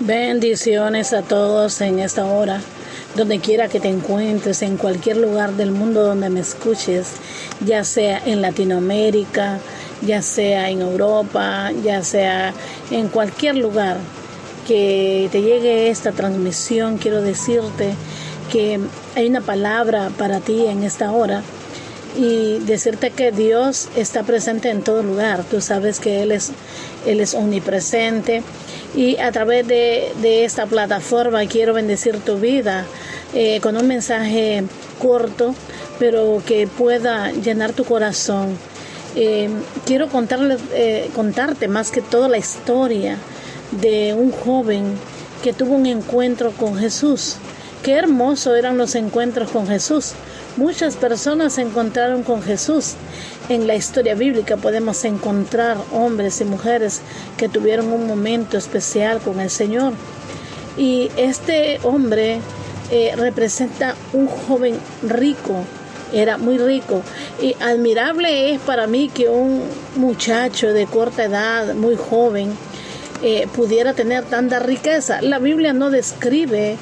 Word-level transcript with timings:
Bendiciones 0.00 1.14
a 1.14 1.22
todos 1.22 1.80
en 1.80 2.00
esta 2.00 2.26
hora, 2.26 2.60
donde 3.14 3.38
quiera 3.40 3.68
que 3.68 3.80
te 3.80 3.88
encuentres, 3.88 4.60
en 4.60 4.76
cualquier 4.76 5.16
lugar 5.16 5.54
del 5.54 5.70
mundo 5.70 6.02
donde 6.02 6.28
me 6.28 6.40
escuches, 6.40 7.12
ya 7.64 7.82
sea 7.82 8.20
en 8.26 8.42
Latinoamérica, 8.42 9.58
ya 10.02 10.20
sea 10.20 10.68
en 10.68 10.82
Europa, 10.82 11.72
ya 11.82 12.04
sea 12.04 12.52
en 12.90 13.08
cualquier 13.08 13.56
lugar 13.56 13.96
que 14.68 15.30
te 15.32 15.40
llegue 15.40 15.88
esta 15.88 16.12
transmisión, 16.12 16.98
quiero 16.98 17.22
decirte 17.22 17.94
que 18.52 18.78
hay 19.14 19.26
una 19.26 19.40
palabra 19.40 20.10
para 20.18 20.40
ti 20.40 20.66
en 20.66 20.82
esta 20.82 21.10
hora 21.10 21.42
y 22.16 22.58
decirte 22.60 23.10
que 23.10 23.30
Dios 23.30 23.88
está 23.96 24.22
presente 24.22 24.70
en 24.70 24.82
todo 24.82 25.02
lugar. 25.02 25.44
Tú 25.44 25.60
sabes 25.60 26.00
que 26.00 26.22
Él 26.22 26.32
es, 26.32 26.52
Él 27.06 27.20
es 27.20 27.34
omnipresente 27.34 28.42
y 28.94 29.18
a 29.18 29.30
través 29.32 29.66
de, 29.66 30.44
esta 30.44 30.66
plataforma 30.66 31.46
quiero 31.46 31.74
bendecir 31.74 32.18
tu 32.20 32.38
vida 32.38 32.86
eh, 33.34 33.60
con 33.60 33.76
un 33.76 33.86
mensaje 33.86 34.64
corto, 34.98 35.54
pero 35.98 36.42
que 36.46 36.66
pueda 36.66 37.30
llenar 37.32 37.72
tu 37.72 37.84
corazón. 37.84 38.56
Eh, 39.14 39.50
quiero 39.84 40.08
contarle, 40.08 40.56
eh, 40.72 41.10
contarte 41.14 41.68
más 41.68 41.90
que 41.90 42.00
todo 42.00 42.28
la 42.28 42.38
historia 42.38 43.18
de 43.80 44.14
un 44.14 44.30
joven 44.30 44.84
que 45.42 45.52
tuvo 45.52 45.74
un 45.74 45.86
encuentro 45.86 46.52
con 46.52 46.76
Jesús. 46.76 47.36
Qué 47.82 47.92
hermoso 47.92 48.54
eran 48.54 48.78
los 48.78 48.94
encuentros 48.94 49.50
con 49.50 49.68
Jesús. 49.68 50.12
Muchas 50.56 50.96
personas 50.96 51.52
se 51.52 51.60
encontraron 51.60 52.22
con 52.22 52.42
Jesús. 52.42 52.94
En 53.50 53.66
la 53.66 53.74
historia 53.74 54.14
bíblica 54.14 54.56
podemos 54.56 55.04
encontrar 55.04 55.76
hombres 55.92 56.40
y 56.40 56.46
mujeres 56.46 57.02
que 57.36 57.50
tuvieron 57.50 57.92
un 57.92 58.06
momento 58.06 58.56
especial 58.56 59.20
con 59.20 59.38
el 59.40 59.50
Señor. 59.50 59.92
Y 60.78 61.10
este 61.18 61.78
hombre 61.82 62.40
eh, 62.90 63.12
representa 63.16 63.96
un 64.14 64.28
joven 64.28 64.78
rico, 65.02 65.56
era 66.14 66.38
muy 66.38 66.56
rico. 66.56 67.02
Y 67.38 67.54
admirable 67.60 68.54
es 68.54 68.60
para 68.60 68.86
mí 68.86 69.10
que 69.12 69.28
un 69.28 69.62
muchacho 69.96 70.72
de 70.72 70.86
corta 70.86 71.24
edad, 71.24 71.74
muy 71.74 71.96
joven, 71.96 72.56
eh, 73.22 73.46
pudiera 73.54 73.92
tener 73.92 74.24
tanta 74.24 74.58
riqueza. 74.58 75.20
La 75.20 75.38
Biblia 75.38 75.74
no 75.74 75.90
describe 75.90 76.78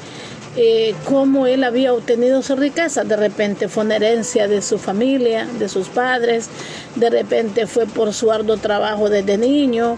eh, 0.57 0.95
cómo 1.03 1.47
él 1.47 1.63
había 1.63 1.93
obtenido 1.93 2.41
su 2.41 2.55
riqueza. 2.55 3.03
De 3.03 3.15
repente 3.15 3.67
fue 3.67 3.83
una 3.83 3.97
herencia 3.97 4.47
de 4.47 4.61
su 4.61 4.77
familia, 4.77 5.47
de 5.59 5.67
sus 5.69 5.89
padres, 5.89 6.49
de 6.95 7.09
repente 7.09 7.67
fue 7.67 7.85
por 7.85 8.13
su 8.13 8.31
arduo 8.31 8.57
trabajo 8.57 9.09
desde 9.09 9.37
niño, 9.37 9.97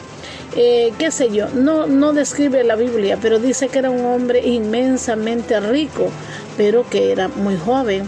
eh, 0.55 0.91
qué 0.97 1.11
sé 1.11 1.29
yo, 1.29 1.49
no, 1.49 1.85
no 1.85 2.13
describe 2.13 2.63
la 2.63 2.75
Biblia, 2.75 3.19
pero 3.21 3.37
dice 3.37 3.67
que 3.67 3.79
era 3.79 3.91
un 3.91 4.05
hombre 4.05 4.47
inmensamente 4.47 5.59
rico, 5.59 6.09
pero 6.57 6.89
que 6.89 7.11
era 7.11 7.27
muy 7.27 7.57
joven. 7.57 8.07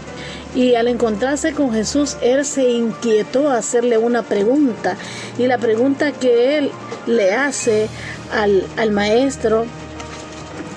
Y 0.54 0.74
al 0.74 0.88
encontrarse 0.88 1.52
con 1.52 1.72
Jesús, 1.72 2.16
él 2.22 2.44
se 2.44 2.68
inquietó 2.68 3.48
a 3.48 3.58
hacerle 3.58 3.98
una 3.98 4.24
pregunta. 4.24 4.96
Y 5.38 5.46
la 5.46 5.58
pregunta 5.58 6.10
que 6.10 6.58
él 6.58 6.72
le 7.06 7.32
hace 7.32 7.88
al, 8.32 8.66
al 8.76 8.90
maestro 8.90 9.64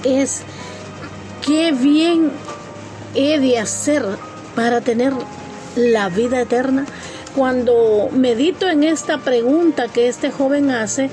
es, 0.03 0.44
qué 1.45 1.72
bien 1.72 2.31
he 3.16 3.39
de 3.39 3.59
hacer 3.59 4.03
para 4.55 4.81
tener 4.81 5.13
la 5.75 6.09
vida 6.09 6.41
eterna. 6.41 6.85
Cuando 7.35 8.09
medito 8.11 8.69
en 8.69 8.83
esta 8.83 9.17
pregunta 9.17 9.88
que 9.88 10.08
este 10.08 10.31
joven 10.31 10.72
hace, 10.72 11.09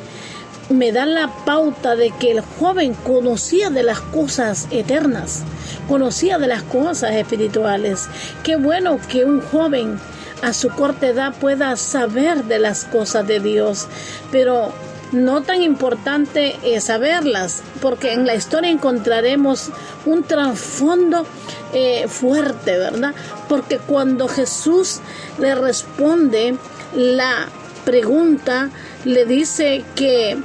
me 0.68 0.92
da 0.92 1.06
la 1.06 1.28
pauta 1.44 1.96
de 1.96 2.10
que 2.12 2.30
el 2.30 2.42
joven 2.42 2.94
conocía 2.94 3.70
de 3.70 3.82
las 3.82 4.00
cosas 4.00 4.68
eternas, 4.70 5.42
conocía 5.88 6.38
de 6.38 6.46
las 6.46 6.62
cosas 6.62 7.12
espirituales. 7.12 8.08
Qué 8.44 8.56
bueno 8.56 8.98
que 9.08 9.24
un 9.24 9.40
joven 9.40 9.98
a 10.42 10.52
su 10.52 10.68
corta 10.68 11.08
edad 11.08 11.34
pueda 11.34 11.76
saber 11.76 12.44
de 12.44 12.58
las 12.58 12.84
cosas 12.84 13.26
de 13.26 13.40
Dios, 13.40 13.88
pero 14.30 14.72
no 15.12 15.42
tan 15.42 15.62
importante 15.62 16.56
es 16.62 16.84
saberlas, 16.84 17.62
porque 17.80 18.12
en 18.12 18.26
la 18.26 18.34
historia 18.34 18.70
encontraremos 18.70 19.70
un 20.06 20.22
trasfondo 20.22 21.26
eh, 21.72 22.06
fuerte, 22.08 22.78
¿verdad? 22.78 23.14
Porque 23.48 23.78
cuando 23.78 24.28
Jesús 24.28 25.00
le 25.38 25.54
responde 25.54 26.56
la 26.94 27.48
pregunta, 27.84 28.70
le 29.04 29.24
dice 29.24 29.84
que 29.94 30.36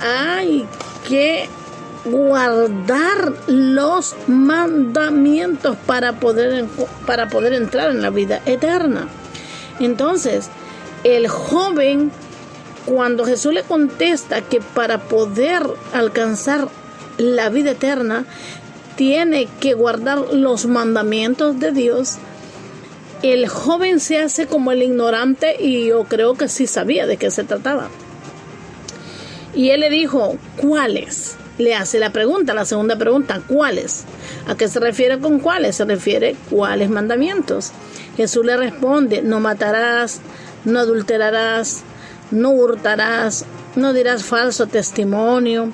hay 0.00 0.66
que 1.08 1.48
guardar 2.04 3.34
los 3.46 4.16
mandamientos 4.26 5.76
para 5.86 6.14
poder, 6.14 6.64
para 7.06 7.28
poder 7.28 7.52
entrar 7.52 7.90
en 7.90 8.02
la 8.02 8.10
vida 8.10 8.40
eterna. 8.46 9.08
Entonces, 9.80 10.48
el 11.04 11.28
joven 11.28 12.10
cuando 12.88 13.26
Jesús 13.26 13.52
le 13.52 13.62
contesta 13.64 14.40
que 14.40 14.60
para 14.60 14.98
poder 14.98 15.62
alcanzar 15.92 16.68
la 17.18 17.50
vida 17.50 17.72
eterna, 17.72 18.24
tiene 18.96 19.46
que 19.60 19.74
guardar 19.74 20.32
los 20.32 20.64
mandamientos 20.64 21.60
de 21.60 21.72
Dios, 21.72 22.16
el 23.22 23.46
joven 23.46 24.00
se 24.00 24.18
hace 24.18 24.46
como 24.46 24.72
el 24.72 24.82
ignorante 24.82 25.62
y 25.62 25.88
yo 25.88 26.04
creo 26.04 26.34
que 26.34 26.48
sí 26.48 26.66
sabía 26.66 27.06
de 27.06 27.18
qué 27.18 27.30
se 27.30 27.44
trataba. 27.44 27.88
Y 29.54 29.70
él 29.70 29.80
le 29.80 29.90
dijo, 29.90 30.36
¿cuáles? 30.56 31.36
Le 31.58 31.74
hace 31.74 31.98
la 31.98 32.10
pregunta, 32.10 32.54
la 32.54 32.64
segunda 32.64 32.96
pregunta, 32.96 33.42
¿cuáles? 33.46 34.04
¿A 34.46 34.54
qué 34.54 34.68
se 34.68 34.80
refiere 34.80 35.18
con 35.18 35.40
cuáles? 35.40 35.76
Se 35.76 35.84
refiere 35.84 36.36
cuáles 36.48 36.88
mandamientos. 36.88 37.72
Jesús 38.16 38.46
le 38.46 38.56
responde, 38.56 39.20
no 39.22 39.40
matarás, 39.40 40.20
no 40.64 40.78
adulterarás, 40.78 41.82
no 42.30 42.50
hurtarás, 42.50 43.44
no 43.76 43.92
dirás 43.92 44.24
falso 44.24 44.66
testimonio, 44.66 45.70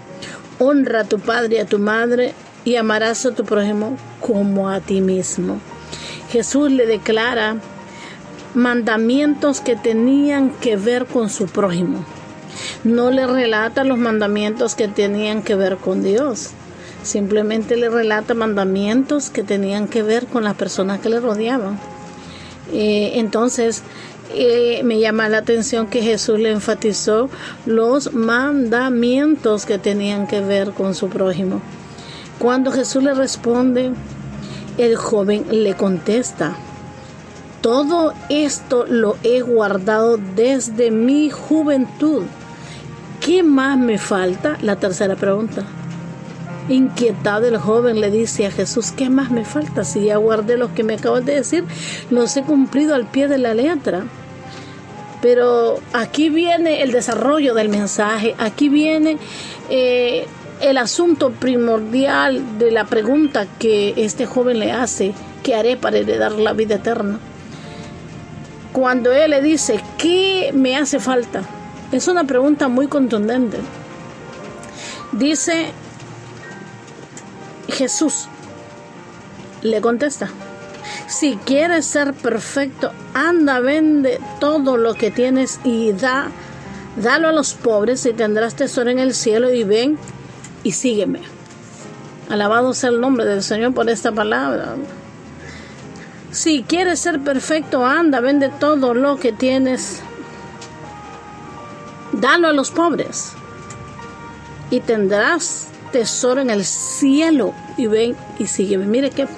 honra 0.59 1.00
a 1.00 1.04
tu 1.04 1.19
padre 1.19 1.56
y 1.56 1.59
a 1.59 1.66
tu 1.66 1.78
madre 1.78 2.34
y 2.65 2.76
amarás 2.76 3.26
a 3.26 3.34
tu 3.34 3.44
prójimo 3.44 3.97
como 4.20 4.69
a 4.69 4.81
ti 4.81 5.00
mismo. 5.00 5.59
Jesús 6.31 6.70
le 6.70 6.87
declara 6.87 7.56
mandamientos 8.54 9.60
que 9.60 9.76
tenían 9.76 10.50
que 10.50 10.76
ver 10.76 11.06
con 11.06 11.28
su 11.28 11.47
prójimo. 11.47 12.04
No 12.84 13.10
le 13.10 13.26
relata 13.26 13.84
los 13.84 13.98
mandamientos 13.98 14.75
que 14.75 14.88
tenían 14.88 15.43
que 15.43 15.54
ver 15.54 15.76
con 15.76 16.03
Dios. 16.03 16.50
Simplemente 17.03 17.76
le 17.76 17.91
relata 17.91 18.34
mandamientos 18.34 19.28
que 19.31 19.43
tenían 19.43 19.88
que 19.88 20.03
ver 20.03 20.26
con 20.26 20.44
las 20.44 20.54
personas 20.54 21.00
que 21.00 21.10
le 21.10 21.20
rodeaban. 21.20 21.78
Eh, 22.72 23.12
entonces, 23.16 23.82
eh, 24.33 24.83
me 24.85 24.99
llama 24.99 25.29
la 25.29 25.39
atención 25.39 25.87
que 25.87 26.03
Jesús 26.03 26.39
le 26.39 26.51
enfatizó 26.51 27.29
los 27.67 28.12
mandamientos 28.12 29.67
que 29.67 29.79
tenían 29.79 30.27
que 30.27 30.41
ver 30.41 30.71
con 30.71 30.95
su 30.95 31.09
prójimo. 31.09 31.61
Cuando 32.39 32.73
Jesús 32.73 33.03
le 33.03 33.15
responde, 33.15 33.93
el 34.79 34.97
joven 34.97 35.47
le 35.51 35.75
contesta, 35.75 36.57
todo 37.61 38.12
esto 38.29 38.85
lo 38.87 39.17
he 39.23 39.41
guardado 39.41 40.19
desde 40.19 40.91
mi 40.91 41.31
juventud. 41.31 42.25
¿Qué 43.21 43.43
más 43.43 43.79
me 43.79 43.99
falta? 43.99 44.59
La 44.61 44.77
tercera 44.77 45.17
pregunta. 45.17 45.65
Inquietado 46.69 47.47
el 47.47 47.58
joven 47.58 48.00
le 48.00 48.10
dice 48.10 48.47
a 48.47 48.50
Jesús, 48.50 48.91
¿qué 48.91 49.10
más 49.10 49.30
me 49.30 49.44
falta? 49.44 49.84
Si 49.84 50.04
ya 50.06 50.16
guardé 50.16 50.56
lo 50.56 50.72
que 50.72 50.82
me 50.82 50.94
acabas 50.94 51.25
de 51.25 51.34
decir, 51.34 51.64
los 52.10 52.34
he 52.36 52.42
cumplido 52.42 52.94
al 52.94 53.06
pie 53.06 53.28
de 53.28 53.36
la 53.36 53.52
letra. 53.52 54.04
Pero 55.20 55.78
aquí 55.92 56.30
viene 56.30 56.82
el 56.82 56.91
desarrollo 56.92 57.54
del 57.54 57.69
mensaje, 57.69 58.34
aquí 58.38 58.69
viene 58.69 59.19
eh, 59.69 60.26
el 60.60 60.78
asunto 60.78 61.30
primordial 61.32 62.58
de 62.58 62.70
la 62.70 62.84
pregunta 62.84 63.46
que 63.58 63.94
este 63.96 64.26
joven 64.26 64.58
le 64.58 64.72
hace, 64.72 65.14
¿qué 65.43 65.55
haré 65.55 65.76
para 65.76 65.99
heredar 65.99 66.32
la 66.32 66.52
vida 66.52 66.76
eterna? 66.76 67.19
Cuando 68.72 69.12
él 69.12 69.31
le 69.31 69.43
dice, 69.43 69.81
¿qué 69.99 70.50
me 70.55 70.76
hace 70.76 70.99
falta? 70.99 71.43
Es 71.93 72.08
una 72.08 72.25
pregunta 72.25 72.69
muy 72.69 72.87
contundente. 72.88 73.58
Dice 75.12 75.69
Jesús 77.69 78.26
le 79.62 79.81
contesta, 79.81 80.28
si 81.06 81.37
quieres 81.37 81.87
ser 81.87 82.14
perfecto, 82.14 82.93
anda, 83.14 83.61
vende 83.61 84.20
todo 84.40 84.76
lo 84.76 84.94
que 84.94 85.11
tienes 85.11 85.61
y 85.64 85.93
da, 85.93 86.28
dalo 86.96 87.28
a 87.28 87.32
los 87.32 87.55
pobres 87.55 88.05
y 88.06 88.12
tendrás 88.12 88.55
tesoro 88.55 88.90
en 88.90 88.99
el 88.99 89.14
cielo 89.14 89.52
y 89.52 89.64
ven 89.64 89.99
y 90.62 90.72
sígueme. 90.72 91.20
Alabado 92.31 92.72
sea 92.72 92.90
el 92.90 93.00
nombre 93.00 93.25
del 93.26 93.43
Señor 93.43 93.75
por 93.75 93.88
esta 93.88 94.12
palabra. 94.12 94.76
Si 96.31 96.62
quieres 96.62 97.00
ser 97.00 97.20
perfecto, 97.20 97.84
anda, 97.84 98.20
vende 98.20 98.49
todo 98.49 98.94
lo 98.94 99.17
que 99.19 99.32
tienes, 99.32 100.02
dalo 102.12 102.49
a 102.49 102.52
los 102.52 102.70
pobres 102.70 103.32
y 104.70 104.81
tendrás 104.81 105.69
tesoro 105.94 106.41
en 106.41 106.50
el 106.50 106.64
cielo. 106.64 107.55
Y 107.76 107.87
ven 107.87 108.17
y 108.41 108.49
sigue. 108.49 108.76
Mire 108.79 109.11
qué, 109.11 109.29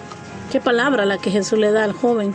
qué 0.50 0.58
palabra 0.58 1.04
la 1.04 1.18
que 1.18 1.30
Jesús 1.30 1.58
le 1.58 1.70
da 1.70 1.84
al 1.84 1.92
joven, 1.92 2.34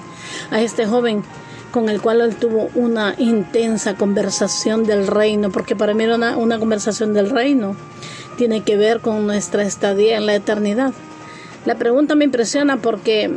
a 0.52 0.62
este 0.62 0.86
joven 0.86 1.24
con 1.72 1.90
el 1.90 2.02
cual 2.02 2.22
él 2.22 2.36
tuvo 2.36 2.70
una 2.76 3.16
intensa 3.18 3.96
conversación 3.96 4.84
del 4.84 5.08
reino, 5.08 5.50
porque 5.50 5.76
para 5.76 5.96
mí 5.96 6.04
era 6.04 6.36
una, 6.38 6.60
conversación 6.60 7.14
del 7.14 7.32
reino, 7.32 7.76
tiene 8.38 8.62
que 8.62 8.78
ver 8.78 9.00
con 9.00 9.26
nuestra 9.26 9.64
estadía 9.64 10.18
en 10.18 10.28
la 10.28 10.36
eternidad. 10.36 10.94
La 11.66 11.76
pregunta 11.76 12.14
me 12.14 12.26
impresiona 12.26 12.78
porque 12.78 13.32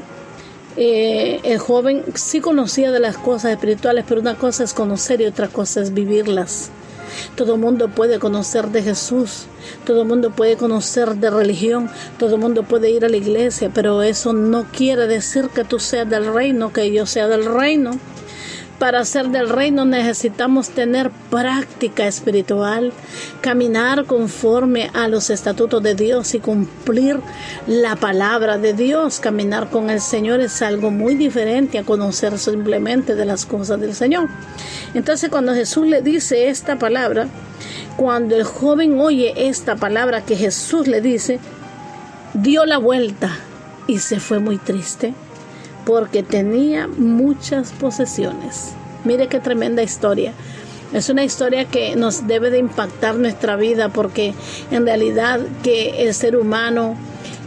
eh, 0.76 1.40
el 1.44 1.58
joven 1.58 2.02
sí 2.14 2.40
conocía 2.40 2.90
de 2.90 3.00
las 3.00 3.16
cosas 3.16 3.52
espirituales, 3.52 4.04
pero 4.06 4.20
una 4.20 4.34
cosa 4.34 4.64
es 4.64 4.75
conocer 4.75 5.22
y 5.22 5.26
otra 5.26 5.48
cosa 5.48 5.81
es 5.81 5.94
vivirlas. 5.94 6.70
Todo 7.37 7.56
mundo 7.56 7.88
puede 7.88 8.19
conocer 8.19 8.69
de 8.69 8.82
Jesús, 8.82 9.46
todo 9.84 10.05
mundo 10.05 10.31
puede 10.31 10.56
conocer 10.56 11.16
de 11.16 11.31
religión, 11.31 11.90
todo 12.19 12.38
mundo 12.38 12.62
puede 12.62 12.90
ir 12.90 13.05
a 13.05 13.08
la 13.08 13.16
iglesia, 13.16 13.70
pero 13.72 14.02
eso 14.02 14.32
no 14.32 14.64
quiere 14.64 15.06
decir 15.06 15.49
que 15.49 15.64
tú 15.64 15.78
seas 15.78 16.08
del 16.08 16.32
reino, 16.32 16.72
que 16.72 16.93
yo 16.93 17.06
sea 17.06 17.28
del 17.28 17.44
reino. 17.44 17.99
Para 18.84 19.06
ser 19.06 19.31
del 19.31 19.48
reino 19.48 19.86
necesitamos 19.86 20.69
tener 20.69 21.10
práctica 21.31 22.06
espiritual, 22.06 22.92
caminar 23.40 24.04
conforme 24.04 24.90
a 24.92 25.08
los 25.08 25.31
estatutos 25.31 25.82
de 25.82 25.94
Dios 25.94 26.34
y 26.34 26.38
cumplir 26.38 27.19
la 27.66 27.96
palabra 27.96 28.58
de 28.58 28.75
Dios. 28.75 29.20
Caminar 29.20 29.70
con 29.70 29.88
el 29.88 30.02
Señor 30.02 30.40
es 30.40 30.60
algo 30.60 30.90
muy 30.90 31.14
diferente 31.14 31.78
a 31.78 31.84
conocer 31.84 32.38
simplemente 32.38 33.14
de 33.14 33.25
las 33.25 33.46
cosas 33.46 33.81
del 33.81 33.94
Señor. 33.94 34.28
Entonces 34.92 35.31
cuando 35.31 35.54
Jesús 35.54 35.86
le 35.86 36.02
dice 36.02 36.50
esta 36.50 36.78
palabra, 36.78 37.28
cuando 37.96 38.36
el 38.36 38.44
joven 38.44 39.00
oye 39.00 39.48
esta 39.48 39.76
palabra 39.76 40.26
que 40.26 40.36
Jesús 40.36 40.88
le 40.88 41.00
dice, 41.00 41.40
dio 42.34 42.66
la 42.66 42.76
vuelta 42.76 43.31
y 43.86 44.00
se 44.00 44.20
fue 44.20 44.40
muy 44.40 44.58
triste 44.58 45.14
porque 45.84 46.22
tenía 46.22 46.86
muchas 46.86 47.72
posesiones. 47.72 48.72
Mire 49.04 49.28
qué 49.28 49.40
tremenda 49.40 49.82
historia. 49.82 50.32
Es 50.92 51.08
una 51.08 51.25
historia 51.25 51.64
que 51.64 51.96
nos 51.96 52.26
debe 52.26 52.50
de 52.50 52.58
impactar 52.58 53.16
nuestra 53.16 53.56
vida 53.56 53.88
porque 53.88 54.32
en 54.70 54.86
realidad 54.86 55.40
que 55.62 56.04
el 56.04 56.14
ser 56.14 56.36
humano 56.36 56.96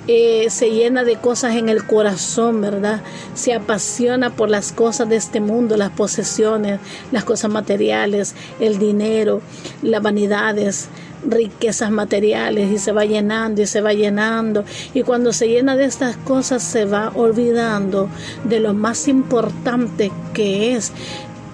eh, 0.09 0.49
se 0.49 0.71
llena 0.71 1.03
de 1.03 1.17
cosas 1.17 1.55
en 1.55 1.67
el 1.67 1.85
corazón, 1.85 2.61
¿verdad? 2.61 3.01
Se 3.33 3.53
apasiona 3.53 4.29
por 4.29 4.49
las 4.49 4.71
cosas 4.71 5.09
de 5.09 5.17
este 5.17 5.41
mundo, 5.41 5.75
las 5.75 5.89
posesiones, 5.89 6.79
las 7.11 7.25
cosas 7.25 7.51
materiales, 7.51 8.33
el 8.61 8.79
dinero, 8.79 9.41
las 9.81 10.01
vanidades 10.01 10.87
riquezas 11.25 11.91
materiales 11.91 12.71
y 12.71 12.77
se 12.77 12.91
va 12.91 13.05
llenando 13.05 13.61
y 13.61 13.67
se 13.67 13.81
va 13.81 13.93
llenando 13.93 14.63
y 14.93 15.03
cuando 15.03 15.33
se 15.33 15.47
llena 15.47 15.75
de 15.75 15.85
estas 15.85 16.17
cosas 16.17 16.63
se 16.63 16.85
va 16.85 17.11
olvidando 17.15 18.09
de 18.43 18.59
lo 18.59 18.73
más 18.73 19.07
importante 19.07 20.11
que 20.33 20.75
es 20.75 20.91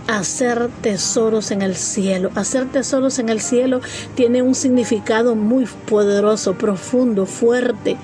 hacer 0.07 0.69
tesoros 0.81 1.51
en 1.51 1.61
el 1.61 1.75
cielo. 1.75 2.29
Hacer 2.35 2.69
tesoros 2.69 3.19
en 3.19 3.29
el 3.29 3.39
cielo 3.39 3.81
tiene 4.15 4.41
un 4.41 4.55
significado 4.55 5.35
muy 5.35 5.65
poderoso, 5.65 6.55
profundo, 6.55 7.25
fuerte. 7.25 7.97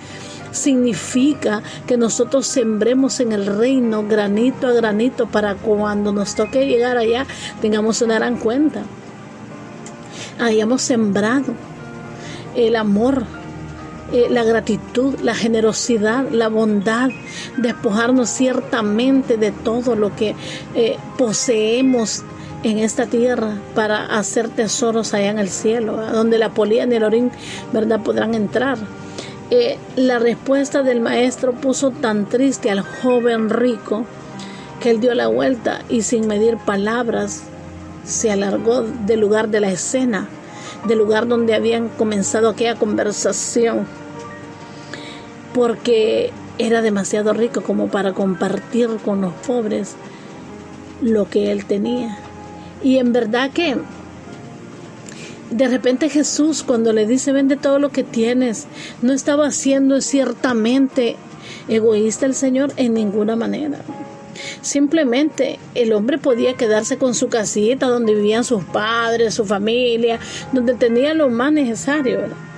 Significa 0.51 1.61
que 1.85 1.97
nosotros 1.97 2.47
sembremos 2.47 3.19
en 3.19 3.33
el 3.33 3.45
reino 3.45 4.07
granito 4.07 4.67
a 4.67 4.71
granito 4.71 5.27
para 5.27 5.55
cuando 5.55 6.11
nos 6.11 6.35
toque 6.35 6.65
llegar 6.65 6.97
allá 6.97 7.27
tengamos 7.61 8.01
una 8.01 8.15
gran 8.15 8.37
cuenta 8.37 8.83
hayamos 10.39 10.81
sembrado 10.81 11.53
el 12.55 12.75
amor, 12.75 13.25
eh, 14.11 14.27
la 14.29 14.43
gratitud, 14.43 15.19
la 15.21 15.35
generosidad, 15.35 16.29
la 16.31 16.47
bondad, 16.47 17.09
despojarnos 17.57 18.29
ciertamente 18.29 19.37
de 19.37 19.51
todo 19.51 19.95
lo 19.95 20.15
que 20.15 20.35
eh, 20.75 20.97
poseemos 21.17 22.23
en 22.63 22.79
esta 22.79 23.05
tierra 23.05 23.57
para 23.75 24.05
hacer 24.17 24.49
tesoros 24.49 25.13
allá 25.13 25.29
en 25.29 25.39
el 25.39 25.49
cielo, 25.49 25.95
donde 26.11 26.37
la 26.37 26.49
polía 26.49 26.85
y 26.85 26.93
el 26.93 27.03
orín, 27.03 27.31
¿verdad?, 27.71 28.01
podrán 28.01 28.33
entrar. 28.33 28.77
Eh, 29.51 29.77
la 29.95 30.19
respuesta 30.19 30.83
del 30.83 31.01
maestro 31.01 31.53
puso 31.53 31.91
tan 31.91 32.27
triste 32.27 32.69
al 32.69 32.81
joven 32.81 33.49
rico 33.49 34.05
que 34.79 34.91
él 34.91 34.99
dio 34.99 35.13
la 35.15 35.27
vuelta 35.27 35.81
y 35.89 36.03
sin 36.03 36.27
medir 36.27 36.57
palabras 36.57 37.43
se 38.09 38.31
alargó 38.31 38.81
del 38.81 39.19
lugar 39.19 39.49
de 39.49 39.59
la 39.59 39.71
escena, 39.71 40.27
del 40.87 40.97
lugar 40.97 41.27
donde 41.27 41.53
habían 41.53 41.89
comenzado 41.89 42.49
aquella 42.49 42.75
conversación, 42.75 43.85
porque 45.53 46.31
era 46.57 46.81
demasiado 46.81 47.33
rico 47.33 47.61
como 47.61 47.87
para 47.87 48.13
compartir 48.13 48.89
con 49.05 49.21
los 49.21 49.33
pobres 49.33 49.95
lo 51.01 51.29
que 51.29 51.51
él 51.51 51.65
tenía. 51.65 52.17
Y 52.83 52.97
en 52.97 53.13
verdad 53.13 53.51
que 53.51 53.77
de 55.51 55.67
repente 55.67 56.09
Jesús 56.09 56.63
cuando 56.63 56.93
le 56.93 57.05
dice 57.05 57.31
vende 57.31 57.57
todo 57.57 57.79
lo 57.79 57.89
que 57.89 58.03
tienes, 58.03 58.67
no 59.01 59.13
estaba 59.13 59.51
siendo 59.51 60.01
ciertamente 60.01 61.15
egoísta 61.67 62.25
el 62.25 62.35
Señor 62.35 62.73
en 62.75 62.93
ninguna 62.93 63.35
manera. 63.35 63.79
Simplemente 64.61 65.59
el 65.75 65.93
hombre 65.93 66.17
podía 66.17 66.53
quedarse 66.53 66.97
con 66.97 67.15
su 67.15 67.29
casita 67.29 67.87
donde 67.87 68.15
vivían 68.15 68.43
sus 68.43 68.63
padres, 68.63 69.33
su 69.33 69.45
familia, 69.45 70.19
donde 70.51 70.73
tenía 70.73 71.13
lo 71.13 71.29
más 71.29 71.51
necesario 71.51 72.48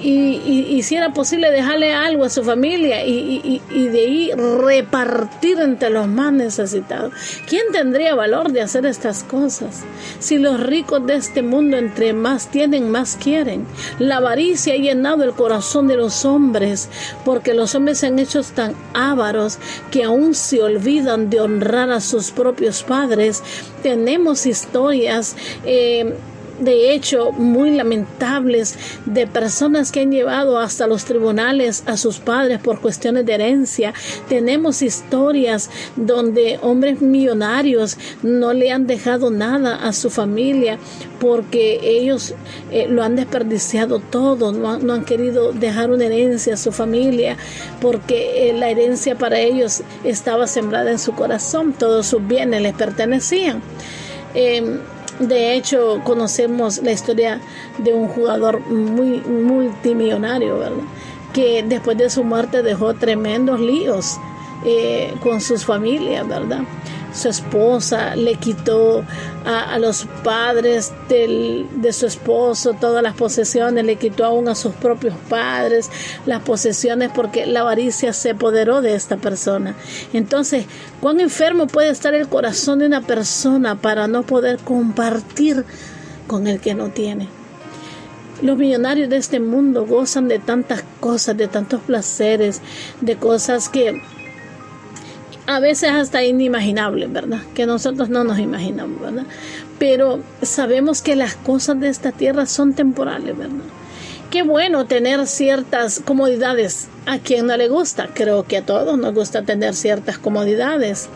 y, 0.00 0.82
si 0.82 0.96
era 0.96 1.12
posible 1.12 1.50
dejarle 1.50 1.92
algo 1.92 2.24
a 2.24 2.30
su 2.30 2.44
familia 2.44 3.04
y, 3.06 3.60
de 3.70 4.00
ahí 4.00 4.30
repartir 4.32 5.60
entre 5.60 5.90
los 5.90 6.08
más 6.08 6.32
necesitados. 6.32 7.12
¿Quién 7.48 7.64
tendría 7.72 8.14
valor 8.14 8.52
de 8.52 8.60
hacer 8.60 8.86
estas 8.86 9.24
cosas? 9.24 9.82
Si 10.18 10.38
los 10.38 10.60
ricos 10.60 11.06
de 11.06 11.16
este 11.16 11.42
mundo 11.42 11.76
entre 11.76 12.12
más 12.12 12.48
tienen, 12.50 12.90
más 12.90 13.16
quieren. 13.16 13.66
La 13.98 14.16
avaricia 14.16 14.74
ha 14.74 14.78
llenado 14.78 15.24
el 15.24 15.32
corazón 15.32 15.86
de 15.86 15.96
los 15.96 16.24
hombres 16.24 16.88
porque 17.24 17.54
los 17.54 17.74
hombres 17.74 17.98
se 17.98 18.08
han 18.08 18.18
hecho 18.18 18.42
tan 18.42 18.74
ávaros 18.92 19.58
que 19.90 20.04
aún 20.04 20.34
se 20.34 20.62
olvidan 20.62 21.30
de 21.30 21.40
honrar 21.40 21.90
a 21.90 22.00
sus 22.00 22.30
propios 22.30 22.82
padres. 22.82 23.42
Tenemos 23.82 24.46
historias. 24.46 25.36
Eh, 25.64 26.14
de 26.58 26.92
hecho 26.92 27.32
muy 27.32 27.70
lamentables 27.70 28.76
de 29.06 29.26
personas 29.26 29.92
que 29.92 30.00
han 30.00 30.12
llevado 30.12 30.58
hasta 30.58 30.86
los 30.86 31.04
tribunales 31.04 31.82
a 31.86 31.96
sus 31.96 32.18
padres 32.18 32.60
por 32.60 32.80
cuestiones 32.80 33.26
de 33.26 33.34
herencia. 33.34 33.92
Tenemos 34.28 34.82
historias 34.82 35.70
donde 35.96 36.58
hombres 36.62 37.00
millonarios 37.00 37.96
no 38.22 38.52
le 38.52 38.70
han 38.70 38.86
dejado 38.86 39.30
nada 39.30 39.76
a 39.76 39.92
su 39.92 40.10
familia 40.10 40.78
porque 41.20 41.80
ellos 41.82 42.34
eh, 42.70 42.86
lo 42.88 43.02
han 43.02 43.16
desperdiciado 43.16 43.98
todo, 43.98 44.52
no 44.52 44.92
han, 44.92 45.04
querido 45.04 45.52
dejar 45.52 45.90
una 45.90 46.06
herencia 46.06 46.54
a 46.54 46.56
su 46.56 46.72
familia 46.72 47.36
porque 47.80 48.50
eh, 48.50 48.52
la 48.52 48.68
herencia 48.68 49.16
para 49.16 49.38
ellos 49.38 49.82
estaba 50.04 50.46
sembrada 50.46 50.90
en 50.90 50.98
su 50.98 51.14
corazón, 51.14 51.72
todos 51.72 52.06
sus 52.06 52.26
bienes 52.26 52.62
les 52.62 52.74
pertenecían. 52.74 53.62
Em, 54.34 54.78
de 55.18 55.54
hecho, 55.54 56.00
conocemos 56.04 56.82
la 56.82 56.92
historia 56.92 57.40
de 57.78 57.94
un 57.94 58.08
jugador 58.08 58.60
muy 58.66 59.20
multimillonario, 59.20 60.58
¿verdad? 60.58 60.84
Que 61.32 61.64
después 61.66 61.96
de 61.96 62.10
su 62.10 62.24
muerte 62.24 62.62
dejó 62.62 62.94
tremendos 62.94 63.60
líos 63.60 64.18
eh, 64.64 65.14
con 65.20 65.40
sus 65.40 65.64
familias, 65.64 66.26
¿verdad? 66.26 66.62
Su 67.14 67.28
esposa, 67.28 68.16
le 68.16 68.34
quitó 68.34 69.04
a, 69.44 69.78
los 69.78 70.06
padres 70.22 70.92
de 71.08 71.92
su 71.92 72.06
esposo 72.06 72.74
todas 72.74 73.02
las 73.02 73.14
posesiones, 73.14 73.84
le 73.84 73.96
quitó 73.96 74.24
aún 74.24 74.48
a 74.48 74.54
sus 74.54 74.74
propios 74.74 75.14
padres 75.28 75.90
las 76.26 76.42
posesiones 76.42 77.10
porque 77.14 77.46
la 77.46 77.60
avaricia 77.60 78.12
se 78.12 78.30
apoderó 78.30 78.82
de 78.82 78.94
esta 78.94 79.16
persona. 79.16 79.74
Entonces, 80.12 80.66
¿cuán 81.00 81.20
enfermo 81.20 81.66
puede 81.66 81.90
estar 81.90 82.14
el 82.14 82.28
corazón 82.28 82.80
de 82.80 82.86
una 82.86 83.02
persona 83.02 83.76
para 83.76 84.08
no 84.08 84.24
poder 84.24 84.58
compartir 84.58 85.64
con 86.26 86.46
el 86.48 86.60
que 86.60 86.74
no 86.74 86.88
tiene? 86.88 87.28
Los 88.42 88.58
millonarios 88.58 89.08
de 89.08 89.16
este 89.16 89.38
mundo 89.38 89.86
gozan 89.86 90.28
de 90.28 90.38
tantas 90.40 90.84
cosas, 91.00 91.36
de 91.36 91.46
tantos 91.46 91.80
placeres, 91.82 92.60
de 93.00 93.16
cosas 93.16 93.68
que 93.68 94.02
a 95.46 95.60
veces 95.60 95.90
hasta 95.90 96.24
inimaginable, 96.24 97.06
¿verdad? 97.06 97.40
Que 97.54 97.66
nosotros 97.66 98.08
no 98.08 98.24
nos 98.24 98.38
imaginamos, 98.38 99.00
¿verdad? 99.00 99.24
Pero 99.78 100.20
sabemos 100.42 101.02
que 101.02 101.16
las 101.16 101.34
cosas 101.34 101.80
de 101.80 101.88
esta 101.88 102.12
tierra 102.12 102.46
son 102.46 102.74
temporales, 102.74 103.36
¿verdad? 103.36 103.64
Qué 104.30 104.42
bueno 104.42 104.86
tener 104.86 105.26
ciertas 105.26 106.00
comodidades. 106.00 106.88
A 107.06 107.18
quien 107.18 107.46
no 107.46 107.56
le 107.56 107.68
gusta, 107.68 108.08
creo 108.14 108.44
que 108.44 108.56
a 108.56 108.66
todos 108.66 108.98
nos 108.98 109.14
gusta 109.14 109.42
tener 109.42 109.74
ciertas 109.74 110.18
comodidades. 110.18 111.08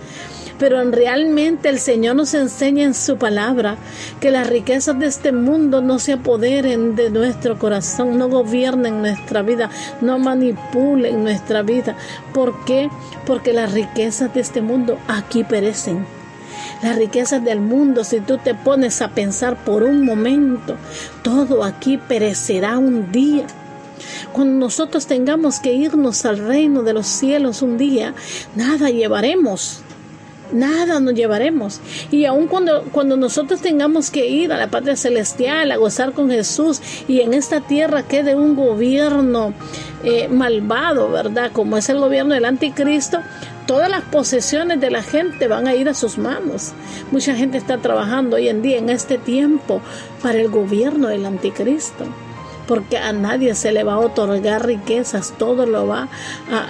Pero 0.58 0.82
realmente 0.90 1.68
el 1.68 1.78
Señor 1.78 2.16
nos 2.16 2.34
enseña 2.34 2.84
en 2.84 2.94
su 2.94 3.16
palabra 3.16 3.76
que 4.20 4.30
las 4.30 4.48
riquezas 4.48 4.98
de 4.98 5.06
este 5.06 5.32
mundo 5.32 5.80
no 5.80 5.98
se 5.98 6.14
apoderen 6.14 6.96
de 6.96 7.10
nuestro 7.10 7.58
corazón, 7.58 8.18
no 8.18 8.28
gobiernen 8.28 9.00
nuestra 9.00 9.42
vida, 9.42 9.70
no 10.00 10.18
manipulen 10.18 11.22
nuestra 11.22 11.62
vida. 11.62 11.96
¿Por 12.34 12.64
qué? 12.64 12.90
Porque 13.26 13.52
las 13.52 13.72
riquezas 13.72 14.34
de 14.34 14.40
este 14.40 14.60
mundo 14.60 14.98
aquí 15.06 15.44
perecen 15.44 16.06
las 16.82 16.96
riquezas 16.96 17.44
del 17.44 17.60
mundo, 17.60 18.04
si 18.04 18.20
tú 18.20 18.38
te 18.38 18.54
pones 18.54 19.02
a 19.02 19.08
pensar 19.08 19.64
por 19.64 19.82
un 19.82 20.04
momento, 20.04 20.76
todo 21.22 21.64
aquí 21.64 21.98
perecerá 21.98 22.78
un 22.78 23.10
día. 23.10 23.46
Cuando 24.32 24.66
nosotros 24.66 25.06
tengamos 25.06 25.58
que 25.58 25.72
irnos 25.72 26.24
al 26.24 26.38
reino 26.38 26.82
de 26.84 26.92
los 26.92 27.06
cielos 27.06 27.62
un 27.62 27.78
día, 27.78 28.14
nada 28.54 28.90
llevaremos. 28.90 29.82
Nada 30.52 31.00
nos 31.00 31.14
llevaremos. 31.14 31.80
Y 32.10 32.24
aun 32.24 32.46
cuando, 32.46 32.84
cuando 32.92 33.16
nosotros 33.16 33.60
tengamos 33.60 34.10
que 34.10 34.26
ir 34.26 34.52
a 34.52 34.56
la 34.56 34.68
patria 34.68 34.96
celestial 34.96 35.70
a 35.70 35.76
gozar 35.76 36.12
con 36.12 36.30
Jesús 36.30 36.80
y 37.06 37.20
en 37.20 37.34
esta 37.34 37.60
tierra 37.60 38.02
quede 38.02 38.34
un 38.34 38.56
gobierno 38.56 39.52
eh, 40.04 40.28
malvado, 40.28 41.10
¿verdad? 41.10 41.50
Como 41.52 41.76
es 41.76 41.88
el 41.88 41.98
gobierno 41.98 42.34
del 42.34 42.44
anticristo, 42.44 43.20
todas 43.66 43.90
las 43.90 44.02
posesiones 44.02 44.80
de 44.80 44.90
la 44.90 45.02
gente 45.02 45.48
van 45.48 45.68
a 45.68 45.74
ir 45.74 45.88
a 45.88 45.94
sus 45.94 46.18
manos. 46.18 46.72
Mucha 47.10 47.34
gente 47.34 47.58
está 47.58 47.78
trabajando 47.78 48.36
hoy 48.36 48.48
en 48.48 48.62
día, 48.62 48.78
en 48.78 48.90
este 48.90 49.18
tiempo, 49.18 49.80
para 50.22 50.40
el 50.40 50.48
gobierno 50.48 51.08
del 51.08 51.26
anticristo 51.26 52.06
porque 52.66 52.98
a 52.98 53.12
nadie 53.14 53.54
se 53.54 53.72
le 53.72 53.82
va 53.82 53.94
a 53.94 53.98
otorgar 53.98 54.66
riquezas, 54.66 55.32
todo 55.38 55.64
lo 55.64 55.86
va 55.86 56.08
a 56.52 56.66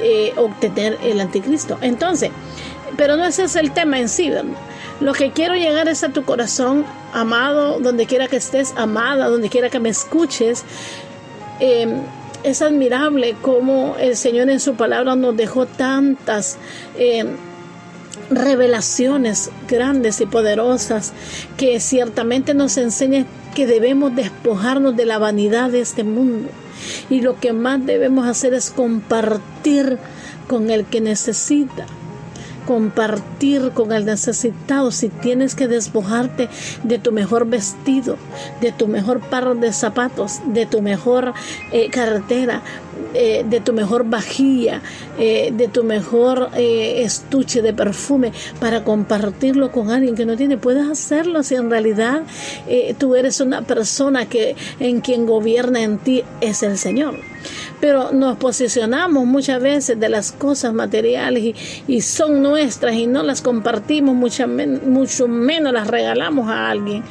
eh, 0.00 0.32
obtener 0.36 0.96
el 1.02 1.20
anticristo. 1.20 1.76
Entonces, 1.82 2.30
pero 2.96 3.16
no 3.16 3.24
ese 3.24 3.44
es 3.44 3.56
el 3.56 3.72
tema 3.72 3.98
en 3.98 4.08
sí, 4.08 4.30
Lo 5.00 5.12
que 5.12 5.32
quiero 5.32 5.54
llegar 5.54 5.88
es 5.88 6.04
a 6.04 6.10
tu 6.10 6.24
corazón, 6.24 6.84
amado, 7.12 7.80
donde 7.80 8.06
quiera 8.06 8.28
que 8.28 8.36
estés, 8.36 8.74
amada, 8.76 9.28
donde 9.28 9.48
quiera 9.48 9.70
que 9.70 9.80
me 9.80 9.88
escuches. 9.88 10.64
Em, 11.58 12.02
es 12.42 12.62
admirable 12.62 13.36
cómo 13.42 13.96
el 13.98 14.16
Señor 14.16 14.48
en 14.48 14.60
su 14.60 14.74
palabra 14.74 15.14
nos 15.14 15.36
dejó 15.36 15.66
tantas 15.66 16.56
em, 16.96 17.36
revelaciones 18.30 19.50
grandes 19.68 20.20
y 20.20 20.26
poderosas 20.26 21.12
que 21.56 21.80
ciertamente 21.80 22.54
nos 22.54 22.76
enseñan 22.76 23.26
que 23.54 23.66
debemos 23.66 24.14
despojarnos 24.14 24.96
de 24.96 25.06
la 25.06 25.18
vanidad 25.18 25.70
de 25.70 25.80
este 25.80 26.04
mundo. 26.04 26.48
Y 27.10 27.20
lo 27.20 27.38
que 27.38 27.52
más 27.52 27.84
debemos 27.84 28.26
hacer 28.26 28.54
es 28.54 28.70
compartir 28.70 29.98
con 30.46 30.70
el 30.70 30.84
que 30.86 31.00
necesita 31.00 31.86
compartir 32.66 33.70
con 33.72 33.92
el 33.92 34.04
necesitado, 34.06 34.90
si 34.90 35.08
tienes 35.08 35.54
que 35.54 35.68
despojarte 35.68 36.48
de 36.84 36.98
tu 36.98 37.12
mejor 37.12 37.46
vestido, 37.46 38.16
de 38.60 38.72
tu 38.72 38.86
mejor 38.86 39.20
par 39.20 39.56
de 39.56 39.72
zapatos, 39.72 40.40
de 40.46 40.66
tu 40.66 40.82
mejor 40.82 41.32
eh, 41.72 41.90
carretera, 41.90 42.62
eh, 43.12 43.44
de 43.48 43.58
tu 43.58 43.72
mejor 43.72 44.04
vajilla, 44.08 44.82
eh, 45.18 45.50
de 45.52 45.66
tu 45.66 45.82
mejor 45.82 46.50
eh, 46.54 47.02
estuche 47.02 47.60
de 47.60 47.72
perfume 47.72 48.32
para 48.60 48.84
compartirlo 48.84 49.72
con 49.72 49.90
alguien 49.90 50.14
que 50.14 50.24
no 50.26 50.36
tiene. 50.36 50.58
Puedes 50.58 50.88
hacerlo 50.88 51.42
si 51.42 51.56
en 51.56 51.70
realidad 51.70 52.22
tú 52.98 53.16
eres 53.16 53.40
una 53.40 53.62
persona 53.62 54.26
que 54.26 54.54
en 54.78 55.00
quien 55.00 55.26
gobierna 55.26 55.82
en 55.82 55.98
ti 55.98 56.22
es 56.40 56.62
el 56.62 56.78
Señor. 56.78 57.18
Pero 57.80 58.12
nos 58.12 58.36
posicionamos 58.36 59.24
muchas 59.24 59.60
veces 59.60 59.98
de 59.98 60.08
las 60.08 60.32
cosas 60.32 60.74
materiales 60.74 61.42
y, 61.42 61.54
y 61.88 62.00
son 62.02 62.42
nuestras 62.42 62.94
y 62.94 63.06
no 63.06 63.22
las 63.22 63.40
compartimos, 63.40 64.14
mucho, 64.14 64.46
mucho 64.46 65.28
menos 65.28 65.72
las 65.72 65.86
regalamos 65.86 66.48
a 66.48 66.70
alguien 66.70 67.02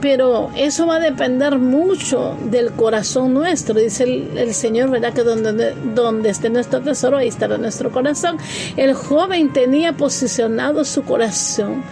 pero 0.00 0.50
eso 0.56 0.86
va 0.86 0.96
a 0.96 1.00
depender 1.00 1.58
mucho 1.58 2.36
del 2.50 2.72
corazón 2.72 3.34
nuestro. 3.34 3.74
Dice 3.74 4.04
el, 4.04 4.54
Señor, 4.54 4.90
¿verdad? 4.90 5.12
Que 5.12 5.22
donde, 5.22 5.74
donde 5.94 6.30
esté 6.30 6.50
nuestro 6.50 6.80
tesoro, 6.80 7.16
ahí 7.16 7.28
estará 7.28 7.58
nuestro 7.58 7.90
corazón. 7.90 8.38
El 8.76 8.94
joven 8.94 9.52
tenía 9.52 9.94
posicionado 9.94 10.84
su 10.84 11.02
corazón 11.02 11.82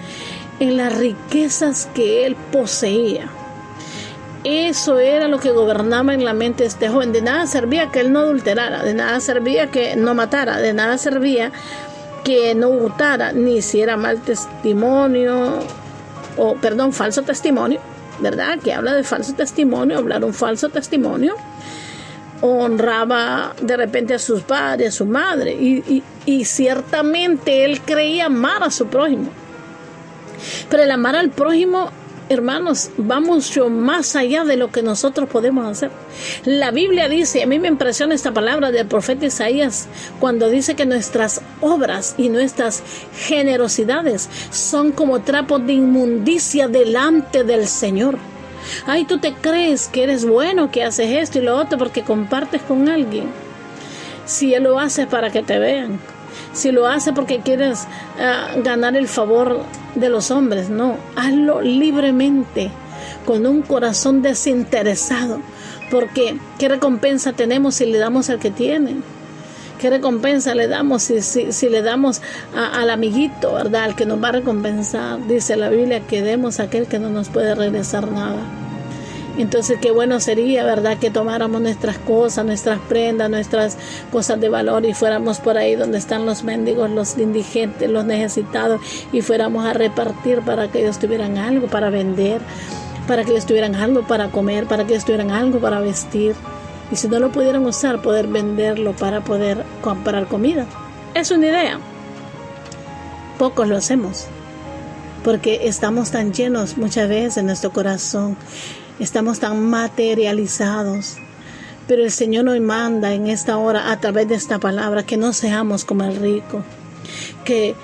en 0.60 0.76
las 0.76 0.96
riquezas 0.96 1.88
que 1.94 2.26
él 2.26 2.36
poseía. 2.52 3.28
Eso 4.48 5.00
era 5.00 5.26
lo 5.26 5.40
que 5.40 5.50
gobernaba 5.50 6.14
en 6.14 6.24
la 6.24 6.32
mente 6.32 6.62
de 6.62 6.68
este 6.68 6.88
joven. 6.88 7.12
De 7.12 7.20
nada 7.20 7.48
servía 7.48 7.90
que 7.90 7.98
él 7.98 8.12
no 8.12 8.20
adulterara, 8.20 8.84
de 8.84 8.94
nada 8.94 9.18
servía 9.18 9.72
que 9.72 9.96
no 9.96 10.14
matara, 10.14 10.58
de 10.58 10.72
nada 10.72 10.98
servía 10.98 11.50
que 12.22 12.54
no 12.54 12.68
hurtara, 12.68 13.32
ni 13.32 13.60
si 13.60 13.80
era 13.80 13.96
mal 13.96 14.20
testimonio, 14.20 15.58
o 16.36 16.54
perdón, 16.54 16.92
falso 16.92 17.22
testimonio, 17.22 17.80
¿verdad? 18.20 18.60
Que 18.60 18.72
habla 18.72 18.94
de 18.94 19.02
falso 19.02 19.34
testimonio, 19.34 19.98
hablar 19.98 20.24
un 20.24 20.32
falso 20.32 20.68
testimonio. 20.68 21.34
Honraba 22.40 23.52
de 23.60 23.76
repente 23.76 24.14
a 24.14 24.20
sus 24.20 24.42
padres, 24.42 24.94
a 24.94 24.96
su 24.98 25.06
madre, 25.06 25.54
y 26.24 26.44
ciertamente 26.44 27.64
él 27.64 27.80
creía 27.80 28.26
amar 28.26 28.62
a 28.62 28.70
su 28.70 28.86
prójimo. 28.86 29.28
Pero 30.70 30.84
el 30.84 30.90
amar 30.92 31.16
al 31.16 31.30
prójimo 31.30 31.90
hermanos, 32.28 32.90
va 32.98 33.20
mucho 33.20 33.68
más 33.68 34.16
allá 34.16 34.44
de 34.44 34.56
lo 34.56 34.70
que 34.70 34.82
nosotros 34.82 35.28
podemos 35.28 35.66
hacer. 35.66 35.90
La 36.44 36.70
Biblia 36.70 37.08
dice, 37.08 37.42
a 37.42 37.46
mí 37.46 37.58
me 37.58 37.68
impresiona 37.68 38.14
esta 38.14 38.32
palabra 38.32 38.70
del 38.70 38.86
profeta 38.86 39.26
Isaías, 39.26 39.88
cuando 40.20 40.48
dice 40.50 40.74
que 40.74 40.86
nuestras 40.86 41.40
obras 41.60 42.14
y 42.18 42.28
nuestras 42.28 42.82
generosidades 43.14 44.28
son 44.50 44.92
como 44.92 45.20
trapos 45.22 45.66
de 45.66 45.74
inmundicia 45.74 46.68
delante 46.68 47.44
del 47.44 47.66
Señor. 47.66 48.18
Ay, 48.86 49.04
tú 49.04 49.18
te 49.18 49.32
crees 49.32 49.88
que 49.88 50.02
eres 50.02 50.24
bueno, 50.24 50.70
que 50.70 50.82
haces 50.82 51.10
esto 51.10 51.38
y 51.38 51.42
lo 51.42 51.56
otro 51.56 51.78
porque 51.78 52.02
compartes 52.02 52.62
con 52.62 52.88
alguien. 52.88 53.30
Si 54.24 54.54
Él 54.54 54.64
lo 54.64 54.80
hace 54.80 55.06
para 55.06 55.30
que 55.30 55.42
te 55.42 55.58
vean, 55.58 56.00
si 56.56 56.72
lo 56.72 56.88
hace 56.88 57.12
porque 57.12 57.40
quieres 57.40 57.86
ah, 58.18 58.48
ganar 58.64 58.96
el 58.96 59.08
favor 59.08 59.60
de 59.94 60.08
los 60.08 60.30
hombres, 60.30 60.70
no, 60.70 60.96
hazlo 61.14 61.60
libremente, 61.60 62.70
con 63.24 63.46
un 63.46 63.62
corazón 63.62 64.22
desinteresado, 64.22 65.40
porque 65.90 66.38
¿qué 66.58 66.68
recompensa 66.68 67.32
tenemos 67.32 67.76
si 67.76 67.86
le 67.86 67.98
damos 67.98 68.30
al 68.30 68.38
que 68.38 68.50
tiene? 68.50 68.96
¿Qué 69.78 69.90
recompensa 69.90 70.54
le 70.54 70.68
damos 70.68 71.02
si, 71.02 71.20
si, 71.20 71.68
le 71.68 71.82
damos 71.82 72.22
al 72.54 72.88
amiguito, 72.88 73.52
verdad? 73.52 73.84
Al 73.84 73.94
que 73.94 74.06
nos 74.06 74.22
va 74.22 74.28
a 74.28 74.32
recompensar. 74.32 75.26
Dice 75.26 75.54
la 75.54 75.68
Biblia 75.68 76.00
que 76.00 76.22
demos 76.22 76.60
a 76.60 76.64
aquel 76.64 76.86
que 76.86 76.98
no 76.98 77.10
nos 77.10 77.28
puede 77.28 77.54
regresar 77.54 78.10
nada. 78.10 78.65
Entonces, 79.38 79.78
qué 79.80 79.90
bueno 79.90 80.18
sería, 80.20 80.64
¿verdad?, 80.64 80.98
que 80.98 81.10
tomáramos 81.10 81.60
nuestras 81.60 81.98
cosas, 81.98 82.44
nuestras 82.44 82.78
prendas, 82.88 83.28
nuestras 83.28 83.76
cosas 84.10 84.40
de 84.40 84.48
valor 84.48 84.86
y 84.86 84.94
fuéramos 84.94 85.40
por 85.40 85.58
ahí 85.58 85.74
donde 85.74 85.98
están 85.98 86.24
los 86.24 86.42
mendigos, 86.42 86.90
los 86.90 87.18
indigentes, 87.18 87.90
los 87.90 88.04
necesitados 88.04 88.80
y 89.12 89.20
fuéramos 89.20 89.66
a 89.66 89.72
repartir 89.72 90.40
para 90.40 90.68
que 90.68 90.80
ellos 90.80 90.98
tuvieran 90.98 91.36
algo 91.36 91.66
para 91.66 91.90
vender, 91.90 92.40
para 93.06 93.24
que 93.24 93.32
ellos 93.32 93.46
tuvieran 93.46 93.74
algo 93.74 94.06
para 94.06 94.30
comer, 94.30 94.66
para 94.66 94.86
que 94.86 94.94
ellos 94.94 95.04
tuvieran 95.04 95.30
algo 95.30 95.60
para 95.60 95.80
vestir. 95.80 96.34
Y 96.90 96.96
si 96.96 97.08
no 97.08 97.18
lo 97.18 97.30
pudieran 97.30 97.66
usar, 97.66 98.00
poder 98.00 98.28
venderlo 98.28 98.92
para 98.92 99.22
poder 99.22 99.64
comprar 99.82 100.28
comida. 100.28 100.66
Es 101.14 101.30
una 101.30 101.46
idea. 101.46 101.78
Pocos 103.38 103.68
lo 103.68 103.76
hacemos 103.76 104.28
porque 105.26 105.66
estamos 105.66 106.12
tan 106.12 106.32
llenos 106.32 106.78
muchas 106.78 107.08
veces 107.08 107.38
en 107.38 107.46
nuestro 107.46 107.72
corazón 107.72 108.36
estamos 108.98 109.40
tan 109.40 109.68
materializados. 109.68 111.16
Pero 111.86 112.02
el 112.02 112.10
Señor 112.10 112.44
nos 112.44 112.60
manda 112.60 113.12
en 113.12 113.28
esta 113.28 113.56
hora, 113.58 113.92
a 113.92 114.00
través 114.00 114.28
de 114.28 114.34
esta 114.34 114.58
palabra, 114.58 115.04
que 115.04 115.16
no 115.16 115.32
seamos 115.32 115.84
como 115.84 116.04
el 116.04 116.16
rico, 116.16 116.64
que 117.44 117.76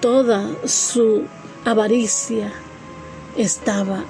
toda 0.00 0.48
su 0.64 1.24
avaricia 1.64 2.50
estaba 3.36 4.04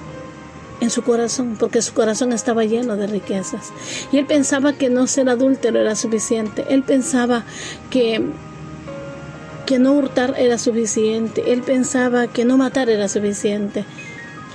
en 0.81 0.91
su 0.91 1.03
corazón, 1.03 1.57
porque 1.59 1.83
su 1.83 1.93
corazón 1.93 2.33
estaba 2.33 2.65
lleno 2.65 2.97
de 2.97 3.07
riquezas. 3.09 3.73
Y 4.13 4.19
él 4.19 4.27
pensaba 4.27 4.73
que 4.73 4.91
no 4.91 5.07
ser 5.07 5.29
adúltero 5.29 5.81
era 5.81 5.97
suficiente. 5.97 6.65
Él 6.71 6.83
pensaba 6.83 7.45
que, 7.91 8.23
que 9.67 9.79
no 9.79 9.93
hurtar 9.93 10.35
era 10.39 10.59
suficiente. 10.59 11.53
Él 11.53 11.63
pensaba 11.63 12.29
que 12.29 12.45
no 12.45 12.59
matar 12.59 12.91
era 12.91 13.09
suficiente 13.09 13.85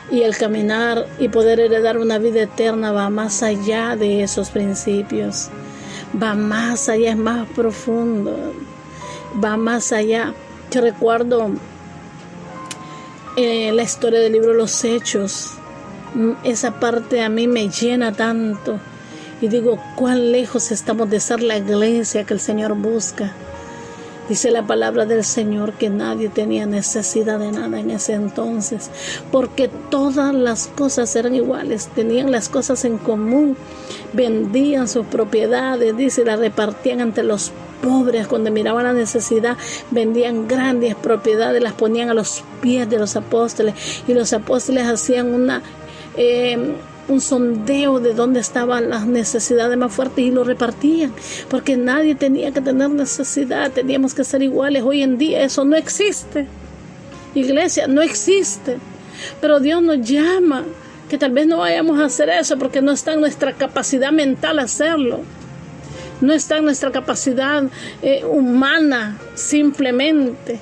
y 0.10 0.22
el 0.22 0.38
caminar 0.38 1.06
y 1.20 1.30
poder 1.30 1.60
heredar 1.60 1.98
una 1.98 2.18
vida 2.18 2.42
eterna 2.42 2.92
va 2.92 3.10
más 3.10 3.44
allá 3.44 3.96
de 3.96 4.24
esos 4.24 4.50
principios, 4.50 5.50
va 6.22 6.34
más 6.34 6.90
allá, 6.90 7.12
es 7.12 7.18
más 7.18 7.48
profundo, 7.50 8.54
va 9.44 9.58
más 9.58 9.92
allá. 9.92 10.34
Yo 10.72 10.82
recuerdo 10.82 11.52
eh, 13.36 13.72
la 13.74 13.84
historia 13.84 14.20
del 14.20 14.34
libro 14.34 14.54
Los 14.54 14.84
Hechos, 14.84 15.52
esa 16.44 16.80
parte 16.80 17.22
a 17.22 17.30
mí 17.30 17.48
me 17.48 17.70
llena 17.70 18.14
tanto 18.14 18.80
y 19.42 19.50
digo, 19.50 19.80
cuán 19.96 20.32
lejos 20.32 20.72
estamos 20.72 21.10
de 21.10 21.20
ser 21.20 21.44
la 21.44 21.58
iglesia 21.58 22.24
que 22.24 22.34
el 22.34 22.40
Señor 22.40 22.76
busca. 22.76 23.34
Dice 24.30 24.52
la 24.52 24.68
palabra 24.68 25.06
del 25.06 25.24
Señor 25.24 25.74
que 25.74 25.90
nadie 25.90 26.28
tenía 26.28 26.66
necesidad 26.66 27.40
de 27.40 27.52
nada 27.52 27.80
en 27.80 27.92
ese 27.92 28.14
entonces, 28.14 28.90
porque 29.32 29.70
todas 29.90 30.34
las 30.34 30.68
cosas 30.68 31.16
eran 31.16 31.34
iguales, 31.34 31.88
tenían 31.96 32.32
las 32.32 32.50
cosas 32.50 32.84
en 32.84 32.98
común, 32.98 33.56
vendían 34.12 34.90
sus 34.90 35.06
propiedades, 35.06 35.96
dice, 35.96 36.26
las 36.26 36.40
repartían 36.40 37.00
ante 37.00 37.24
los 37.24 37.54
pobres 37.82 38.28
cuando 38.28 38.52
miraban 38.52 38.84
la 38.84 38.94
necesidad, 38.94 39.56
vendían 39.92 40.48
grandes 40.48 40.96
propiedades, 40.96 41.62
las 41.64 41.74
ponían 41.74 42.10
a 42.10 42.14
los 42.14 42.44
pies 42.62 42.90
de 42.90 43.00
los 43.00 43.16
apóstoles 43.16 44.04
y 44.08 44.14
los 44.14 44.34
apóstoles 44.34 44.88
hacían 44.88 45.34
una... 45.34 45.62
Eh, 46.18 46.74
un 47.08 47.22
sondeo 47.22 48.00
de 48.00 48.14
dónde 48.14 48.40
estaban 48.40 48.90
las 48.90 49.06
necesidades 49.06 49.78
más 49.78 49.94
fuertes 49.94 50.26
y 50.26 50.32
lo 50.32 50.44
repartían, 50.44 51.14
porque 51.50 51.78
nadie 51.78 52.16
tenía 52.16 52.52
que 52.52 52.62
tener 52.62 52.90
necesidad, 52.90 53.72
teníamos 53.72 54.14
que 54.14 54.24
ser 54.24 54.42
iguales. 54.42 54.84
Hoy 54.84 55.04
en 55.04 55.18
día 55.18 55.44
eso 55.44 55.64
no 55.64 55.76
existe. 55.76 56.48
Iglesia, 57.34 57.88
no 57.88 58.02
existe. 58.02 58.78
Pero 59.42 59.60
Dios 59.60 59.82
nos 59.82 60.02
llama 60.02 60.64
que 61.10 61.18
tal 61.18 61.32
vez 61.32 61.48
no 61.48 61.58
vayamos 61.58 62.00
a 62.00 62.06
hacer 62.06 62.30
eso 62.30 62.58
porque 62.58 62.82
no 62.82 62.92
está 62.92 63.14
en 63.14 63.22
nuestra 63.22 63.54
capacidad 63.54 64.12
mental 64.12 64.60
hacerlo. 64.60 65.22
No 66.20 66.34
está 66.34 66.58
en 66.58 66.66
nuestra 66.66 66.92
capacidad 66.92 67.64
eh, 68.02 68.26
humana 68.26 69.18
simplemente 69.36 70.60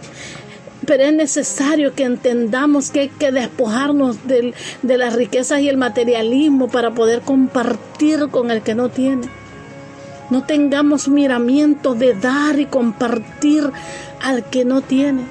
pero 0.85 1.03
es 1.03 1.13
necesario 1.13 1.93
que 1.93 2.03
entendamos 2.03 2.91
que 2.91 3.01
hay 3.01 3.09
que 3.09 3.31
despojarnos 3.31 4.17
de 4.27 4.53
las 4.83 5.13
riquezas 5.15 5.59
y 5.61 5.69
el 5.69 5.77
materialismo 5.77 6.67
para 6.67 6.91
poder 6.91 7.21
compartir 7.21 8.27
con 8.29 8.51
el 8.51 8.61
que 8.61 8.75
no 8.75 8.89
tiene. 8.89 9.27
No 10.29 10.43
tengamos 10.43 11.07
miramiento 11.07 11.93
de 11.93 12.15
dar 12.15 12.59
y 12.59 12.65
compartir 12.65 13.69
al 14.21 14.43
que 14.49 14.65
no 14.65 14.81
tiene, 14.81 15.21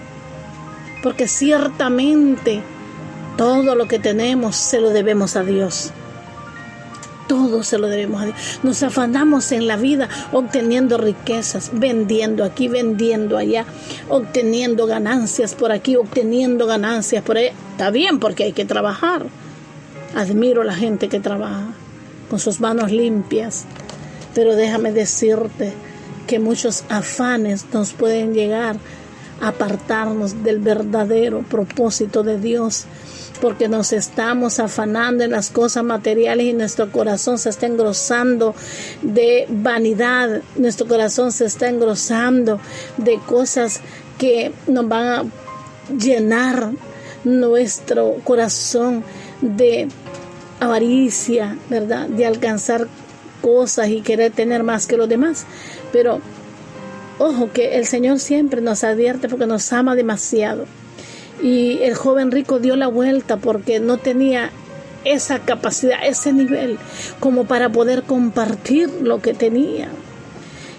porque 1.03 1.27
ciertamente 1.27 2.63
todo 3.37 3.75
lo 3.75 3.89
que 3.89 3.99
tenemos 3.99 4.55
se 4.55 4.81
lo 4.81 4.91
debemos 4.91 5.37
a 5.37 5.43
Dios. 5.43 5.93
Todo 7.27 7.63
se 7.63 7.79
lo 7.79 7.89
debemos 7.89 8.23
a 8.23 8.25
Dios. 8.27 8.37
Nos 8.63 8.83
afanamos 8.83 9.51
en 9.53 9.67
la 9.67 9.77
vida 9.77 10.09
obteniendo 10.33 10.99
riquezas, 10.99 11.71
vendiendo 11.73 12.45
aquí, 12.45 12.69
vendiendo 12.69 13.39
allá, 13.39 13.65
obteniendo 14.09 14.87
ganancias 14.87 15.55
por 15.55 15.73
aquí, 15.73 15.97
obteniendo 15.97 16.67
ganancias 16.67 17.23
por 17.25 17.39
allá. 17.39 17.53
Está 17.73 17.91
bien 17.91 18.19
porque 18.19 18.45
hay 18.45 18.53
que 18.53 18.65
trabajar. 18.65 19.27
Admiro 20.15 20.63
a 20.63 20.65
la 20.65 20.75
gente 20.75 21.09
que 21.09 21.21
trabaja 21.21 21.67
con 22.29 22.39
sus 22.39 22.61
manos 22.61 22.93
limpias. 22.93 23.65
Pero 24.35 24.55
déjame 24.57 24.93
decirte 24.93 25.73
que 26.27 26.39
muchos 26.39 26.85
afanes 26.89 27.67
nos 27.73 27.93
pueden 27.93 28.35
llegar 28.35 28.77
a 29.41 29.49
apartarnos 29.49 30.43
del 30.43 30.59
verdadero 30.59 31.43
propósito 31.43 32.23
de 32.23 32.39
Dios 32.39 32.87
porque 33.41 33.69
nos 33.69 33.93
estamos 33.93 34.59
afanando 34.61 35.25
en 35.25 35.33
las 35.33 35.51
cosas 35.51 35.85
materiales 35.85 36.47
y 36.47 36.53
nuestro 36.53 36.91
corazón 36.91 37.39
se 37.39 37.51
está 37.51 37.67
engrosando 37.67 38.55
de 39.03 39.47
vanidad, 39.49 40.43
nuestro 40.57 40.87
corazón 40.87 41.33
se 41.33 41.45
está 41.47 41.69
engrosando 41.69 42.61
de 42.97 43.19
cosas 43.19 43.81
que 44.19 44.53
nos 44.67 44.89
van 44.89 45.07
a 45.07 45.25
llenar 45.99 46.71
nuestro 47.25 48.17
corazón 48.25 49.05
de 49.41 49.89
avaricia, 50.61 51.57
¿verdad? 51.69 52.09
De 52.09 52.27
alcanzar 52.27 52.89
cosas 53.43 53.89
y 53.89 54.01
querer 54.01 54.33
tener 54.33 54.63
más 54.63 54.87
que 54.87 54.97
los 54.97 55.09
demás. 55.09 55.47
Pero 55.93 56.21
ojo 57.19 57.51
que 57.53 57.77
el 57.77 57.87
Señor 57.87 58.21
siempre 58.21 58.61
nos 58.61 58.85
advierte 58.85 59.29
porque 59.29 59.47
nos 59.47 59.73
ama 59.73 59.95
demasiado. 59.95 60.67
Y 61.43 61.83
el 61.83 61.95
joven 61.95 62.31
rico 62.31 62.59
dio 62.59 62.77
la 62.77 62.87
vuelta 62.87 63.37
porque 63.37 63.81
no 63.81 63.99
tenía 63.99 64.51
esa 65.05 65.41
capacidad, 65.41 65.99
ese 66.05 66.33
nivel, 66.33 66.79
como 67.21 67.45
para 67.45 67.71
poder 67.71 68.05
compartir 68.05 68.91
lo 69.03 69.21
que 69.21 69.35
tenía. 69.35 69.89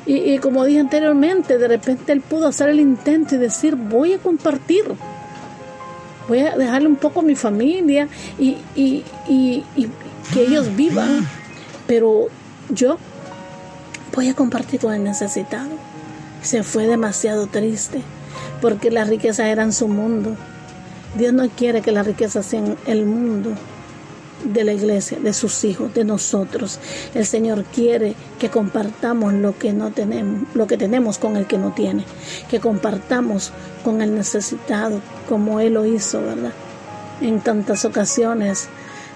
Y, 0.07 0.37
como 0.37 0.65
dije 0.65 0.79
anteriormente, 0.79 1.57
de 1.57 1.67
repente 1.67 2.11
él 2.11 2.21
pudo 2.21 2.47
hacer 2.47 2.69
el 2.69 2.79
intento 2.79 3.35
y 3.35 3.37
decir, 3.39 3.75
voy 3.75 4.13
a 4.13 4.19
compartir, 4.19 4.83
voy 6.27 6.39
a 6.41 6.55
dejarle 6.55 6.87
un 6.87 6.95
poco 6.95 7.21
a 7.21 7.23
mi 7.23 7.35
familia 7.35 8.07
y, 8.37 8.57
y 8.75 9.03
que 10.31 10.41
ellos 10.41 10.75
vivan, 10.75 11.27
pero 11.87 12.27
yo 12.69 12.99
voy 14.15 14.29
a 14.29 14.35
compartir 14.35 14.79
con 14.79 14.93
el 14.93 15.03
necesitado. 15.03 15.71
Se 16.43 16.61
fue 16.61 16.85
demasiado 16.85 17.47
triste 17.47 18.03
porque 18.61 18.91
las 18.91 19.09
riquezas 19.09 19.47
eran 19.47 19.73
su 19.73 19.87
mundo. 19.87 20.35
Dios 21.17 21.33
no 21.33 21.47
quiere 21.49 21.81
que 21.81 21.91
las 21.91 22.05
riquezas 22.05 22.45
sean 22.45 22.75
el 22.85 23.05
mundo 23.05 23.51
de 24.43 24.63
la 24.63 24.73
iglesia, 24.73 25.17
de 25.19 25.33
sus 25.33 25.63
hijos, 25.63 25.93
de 25.93 26.03
nosotros. 26.03 26.79
El 27.13 27.25
Señor 27.25 27.63
quiere 27.63 28.15
que 28.39 28.49
compartamos 28.49 29.33
lo 29.33 29.57
que 29.57 29.73
no 29.73 29.91
tenemos, 29.91 30.47
lo 30.53 30.67
que 30.67 30.77
tenemos 30.77 31.17
con 31.17 31.37
el 31.37 31.47
que 31.47 31.57
no 31.57 31.71
tiene, 31.71 32.03
que 32.49 32.59
compartamos 32.59 33.51
con 33.83 34.01
el 34.01 34.15
necesitado, 34.15 35.01
como 35.27 35.59
Él 35.59 35.73
lo 35.73 35.85
hizo, 35.85 36.21
¿verdad? 36.21 36.51
En 37.21 37.39
tantas 37.39 37.85
ocasiones 37.85 38.67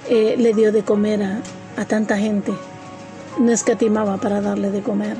eh, 0.10 0.36
le 0.38 0.54
dio 0.54 0.72
de 0.72 0.84
comer 0.84 1.24
a, 1.24 1.42
a 1.78 1.86
tanta 1.86 2.18
gente, 2.18 2.54
no 3.40 3.52
escatimaba 3.52 4.18
para 4.18 4.42
darle 4.42 4.72
de 4.72 4.82
comer. 4.82 5.18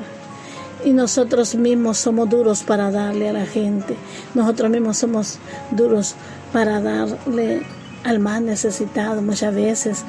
Y 0.84 0.92
nosotros 0.92 1.54
mismos 1.54 1.98
somos 1.98 2.28
duros 2.28 2.62
para 2.62 2.90
darle 2.90 3.28
a 3.28 3.32
la 3.32 3.44
gente. 3.44 3.96
Nosotros 4.34 4.70
mismos 4.70 4.96
somos 4.96 5.38
duros 5.70 6.14
para 6.52 6.80
darle 6.80 7.62
al 8.04 8.18
más 8.18 8.40
necesitado 8.40 9.20
muchas 9.20 9.54
veces. 9.54 10.04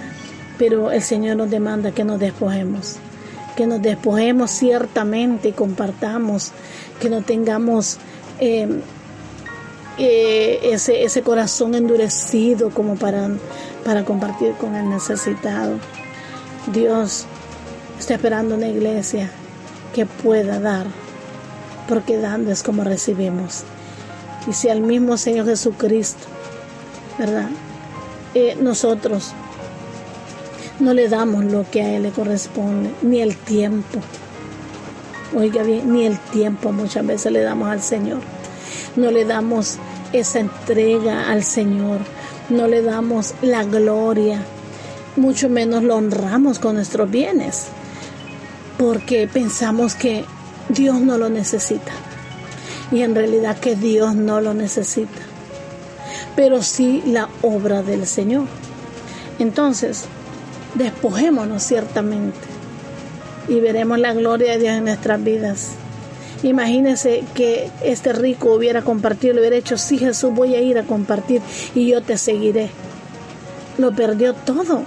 Pero 0.58 0.92
el 0.92 1.02
Señor 1.02 1.38
nos 1.38 1.50
demanda 1.50 1.92
que 1.92 2.06
nos 2.06 2.20
despojemos. 2.20 2.96
Que 3.58 3.68
nos 3.68 3.82
despojemos 3.82 4.52
ciertamente 4.52 5.50
y 5.50 5.52
compartamos. 5.52 6.52
Que 7.02 7.10
no 7.10 7.22
tengamos 7.22 7.98
eh, 8.40 8.80
eh, 9.98 10.60
ese, 10.64 11.04
ese 11.04 11.22
corazón 11.22 11.76
endurecido 11.76 12.70
como 12.70 12.96
para, 12.96 13.30
para 13.84 14.06
compartir 14.06 14.54
con 14.54 14.76
el 14.76 14.90
necesitado. 14.90 15.78
Dios 16.72 17.26
está 18.00 18.14
esperando 18.14 18.56
una 18.56 18.68
iglesia 18.68 19.32
que 19.94 20.06
pueda 20.06 20.60
dar, 20.60 20.88
porque 21.88 22.18
dando 22.18 22.52
es 22.52 22.64
como 22.64 22.84
recibimos. 22.84 23.64
Y 24.48 24.54
si 24.54 24.70
al 24.70 24.82
mismo 24.82 25.18
Señor 25.18 25.46
Jesucristo, 25.46 26.28
¿verdad? 27.18 27.50
Eh, 28.34 28.58
nosotros 28.60 29.34
no 30.80 30.94
le 30.94 31.10
damos 31.10 31.46
lo 31.46 31.70
que 31.70 31.82
a 31.82 31.96
Él 31.96 32.04
le 32.04 32.12
corresponde, 32.12 32.92
ni 33.02 33.22
el 33.22 33.36
tiempo. 33.36 34.00
Oiga 35.36 35.64
bien, 35.64 35.94
ni 35.94 36.06
el 36.06 36.18
tiempo 36.20 36.72
muchas 36.72 37.06
veces 37.06 37.32
le 37.32 37.42
damos 37.42 37.70
al 37.70 37.82
Señor. 37.82 38.20
No 38.96 39.12
le 39.12 39.26
damos 39.26 39.78
esa 40.12 40.40
entrega 40.40 41.30
al 41.30 41.44
Señor. 41.44 42.00
No 42.50 42.68
le 42.68 42.82
damos 42.82 43.34
la 43.42 43.64
gloria. 43.64 44.44
Mucho 45.16 45.50
menos 45.50 45.84
lo 45.84 45.96
honramos 45.96 46.60
con 46.60 46.76
nuestros 46.76 47.10
bienes 47.10 47.68
porque 48.82 49.30
pensamos 49.32 49.94
que 49.94 50.26
Dios 50.70 51.00
no 51.02 51.20
lo 51.20 51.30
necesita. 51.30 51.92
Y 52.92 53.04
en 53.04 53.14
realidad 53.14 53.60
que 53.60 53.76
Dios 53.76 54.16
no 54.16 54.42
lo 54.42 54.56
necesita. 54.56 55.22
Pero 56.36 56.64
sí 56.64 57.04
la 57.06 57.30
obra 57.44 57.84
del 57.84 58.08
Señor. 58.08 58.46
Entonces, 59.38 60.06
despojémonos 60.74 61.62
ciertamente 61.62 62.40
y 63.48 63.60
veremos 63.60 64.00
la 64.00 64.14
gloria 64.14 64.54
de 64.54 64.58
Dios 64.58 64.74
en 64.74 64.86
nuestras 64.86 65.24
vidas. 65.24 65.74
Imagínese 66.42 67.24
que 67.36 67.70
este 67.84 68.14
rico 68.14 68.52
hubiera 68.52 68.82
compartido, 68.82 69.36
le 69.36 69.42
hubiera 69.42 69.58
hecho, 69.58 69.78
sí 69.78 70.00
Jesús, 70.00 70.34
voy 70.34 70.56
a 70.56 70.62
ir 70.62 70.80
a 70.80 70.88
compartir 70.88 71.44
y 71.76 71.88
yo 71.88 72.02
te 72.02 72.18
seguiré. 72.18 72.72
Lo 73.78 73.92
perdió 73.92 74.34
todo. 74.34 74.82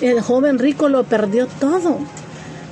El 0.00 0.20
joven 0.20 0.58
rico 0.58 0.88
lo 0.88 1.04
perdió 1.04 1.46
todo 1.46 2.00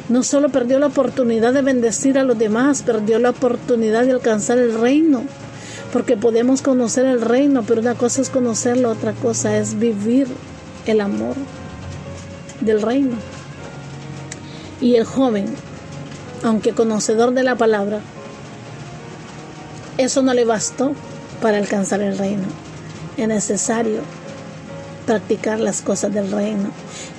no 0.08 0.22
solo 0.22 0.48
perdió 0.48 0.78
la 0.78 0.86
oportunidad 0.86 1.52
de 1.52 1.62
bendecir 1.62 2.18
a 2.18 2.24
los 2.24 2.38
demás, 2.38 2.82
perdió 2.82 3.18
la 3.18 3.30
oportunidad 3.30 4.04
de 4.04 4.12
alcanzar 4.12 4.58
el 4.58 4.78
reino, 4.78 5.22
porque 5.92 6.16
podemos 6.16 6.62
conocer 6.62 7.04
el 7.06 7.20
reino, 7.20 7.62
pero 7.62 7.80
una 7.80 7.94
cosa 7.94 8.22
es 8.22 8.30
conocerlo, 8.30 8.90
otra 8.90 9.12
cosa 9.12 9.58
es 9.58 9.78
vivir 9.78 10.26
el 10.86 11.00
amor 11.00 11.34
del 12.60 12.80
reino. 12.80 13.16
Y 14.80 14.94
el 14.94 15.04
joven, 15.04 15.46
aunque 16.42 16.72
conocedor 16.72 17.34
de 17.34 17.42
la 17.42 17.56
palabra, 17.56 18.00
eso 19.98 20.22
no 20.22 20.32
le 20.32 20.44
bastó 20.44 20.92
para 21.42 21.58
alcanzar 21.58 22.00
el 22.00 22.16
reino. 22.16 22.44
Es 23.16 23.28
necesario 23.28 24.00
practicar 25.04 25.58
las 25.58 25.82
cosas 25.82 26.14
del 26.14 26.30
reino. 26.30 26.70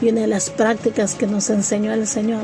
Y 0.01 0.09
una 0.09 0.21
de 0.21 0.27
las 0.27 0.49
prácticas 0.49 1.15
que 1.15 1.27
nos 1.27 1.49
enseñó 1.49 1.91
el 1.91 2.07
Señor 2.07 2.43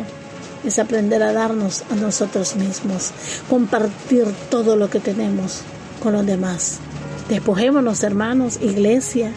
es 0.66 0.80
aprender 0.80 1.22
a 1.24 1.34
darnos 1.34 1.84
a 1.92 1.96
nosotros 1.96 2.56
mismos, 2.56 3.12
compartir 3.50 4.26
todo 4.50 4.76
lo 4.76 4.90
que 4.90 5.00
tenemos 5.00 5.62
con 6.02 6.14
los 6.14 6.26
demás. 6.26 6.80
Despojémonos, 7.30 8.04
hermanos, 8.04 8.60
iglesia, 8.62 9.32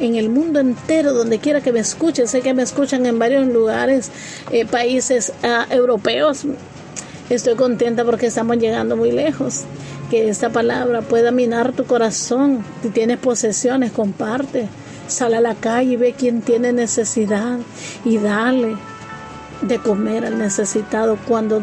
en 0.00 0.16
el 0.16 0.28
mundo 0.28 0.58
entero, 0.58 1.12
donde 1.12 1.38
quiera 1.38 1.60
que 1.60 1.72
me 1.72 1.78
escuchen. 1.78 2.26
Sé 2.26 2.40
que 2.40 2.52
me 2.52 2.62
escuchan 2.62 3.06
en 3.06 3.18
varios 3.18 3.46
lugares, 3.46 4.10
eh, 4.50 4.66
países 4.66 5.32
ah, 5.44 5.66
europeos. 5.70 6.42
Estoy 7.30 7.54
contenta 7.54 8.04
porque 8.04 8.26
estamos 8.26 8.56
llegando 8.56 8.96
muy 8.96 9.12
lejos. 9.12 9.62
Que 10.10 10.28
esta 10.30 10.50
palabra 10.50 11.02
pueda 11.02 11.30
minar 11.30 11.72
tu 11.72 11.84
corazón. 11.84 12.64
Si 12.82 12.88
tienes 12.88 13.18
posesiones, 13.18 13.92
comparte. 13.92 14.68
Sale 15.06 15.36
a 15.36 15.40
la 15.40 15.54
calle 15.54 15.92
y 15.92 15.96
ve 15.96 16.14
quién 16.18 16.42
tiene 16.42 16.72
necesidad 16.72 17.58
y 18.04 18.18
dale 18.18 18.76
de 19.68 19.78
comer 19.78 20.24
al 20.24 20.38
necesitado. 20.38 21.18
Cuando 21.28 21.60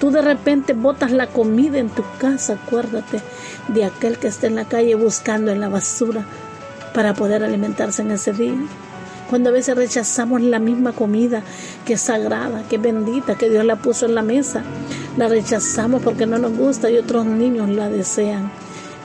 tú, 0.00 0.10
de 0.10 0.22
repente 0.22 0.72
botas 0.72 1.12
la 1.12 1.26
comida 1.26 1.78
en 1.78 1.90
tu 1.90 2.02
casa, 2.18 2.54
acuérdate 2.54 3.20
de 3.68 3.84
aquel 3.84 4.18
que 4.18 4.28
está 4.28 4.46
en 4.46 4.54
la 4.54 4.64
calle 4.64 4.94
buscando 4.94 5.50
en 5.50 5.60
la 5.60 5.68
basura 5.68 6.24
para 6.94 7.14
poder 7.14 7.44
alimentarse 7.44 8.02
en 8.02 8.12
ese 8.12 8.32
día. 8.32 8.56
Cuando 9.28 9.50
a 9.50 9.52
veces 9.52 9.76
rechazamos 9.76 10.40
la 10.40 10.58
misma 10.58 10.92
comida 10.92 11.42
que 11.84 11.94
es 11.94 12.00
sagrada, 12.00 12.62
que 12.68 12.76
es 12.76 12.82
bendita, 12.82 13.34
que 13.34 13.50
Dios 13.50 13.64
la 13.64 13.76
puso 13.76 14.06
en 14.06 14.14
la 14.14 14.22
mesa, 14.22 14.62
la 15.18 15.28
rechazamos 15.28 16.02
porque 16.02 16.26
no 16.26 16.38
nos 16.38 16.56
gusta 16.56 16.90
y 16.90 16.96
otros 16.96 17.26
niños 17.26 17.68
la 17.68 17.90
desean. 17.90 18.50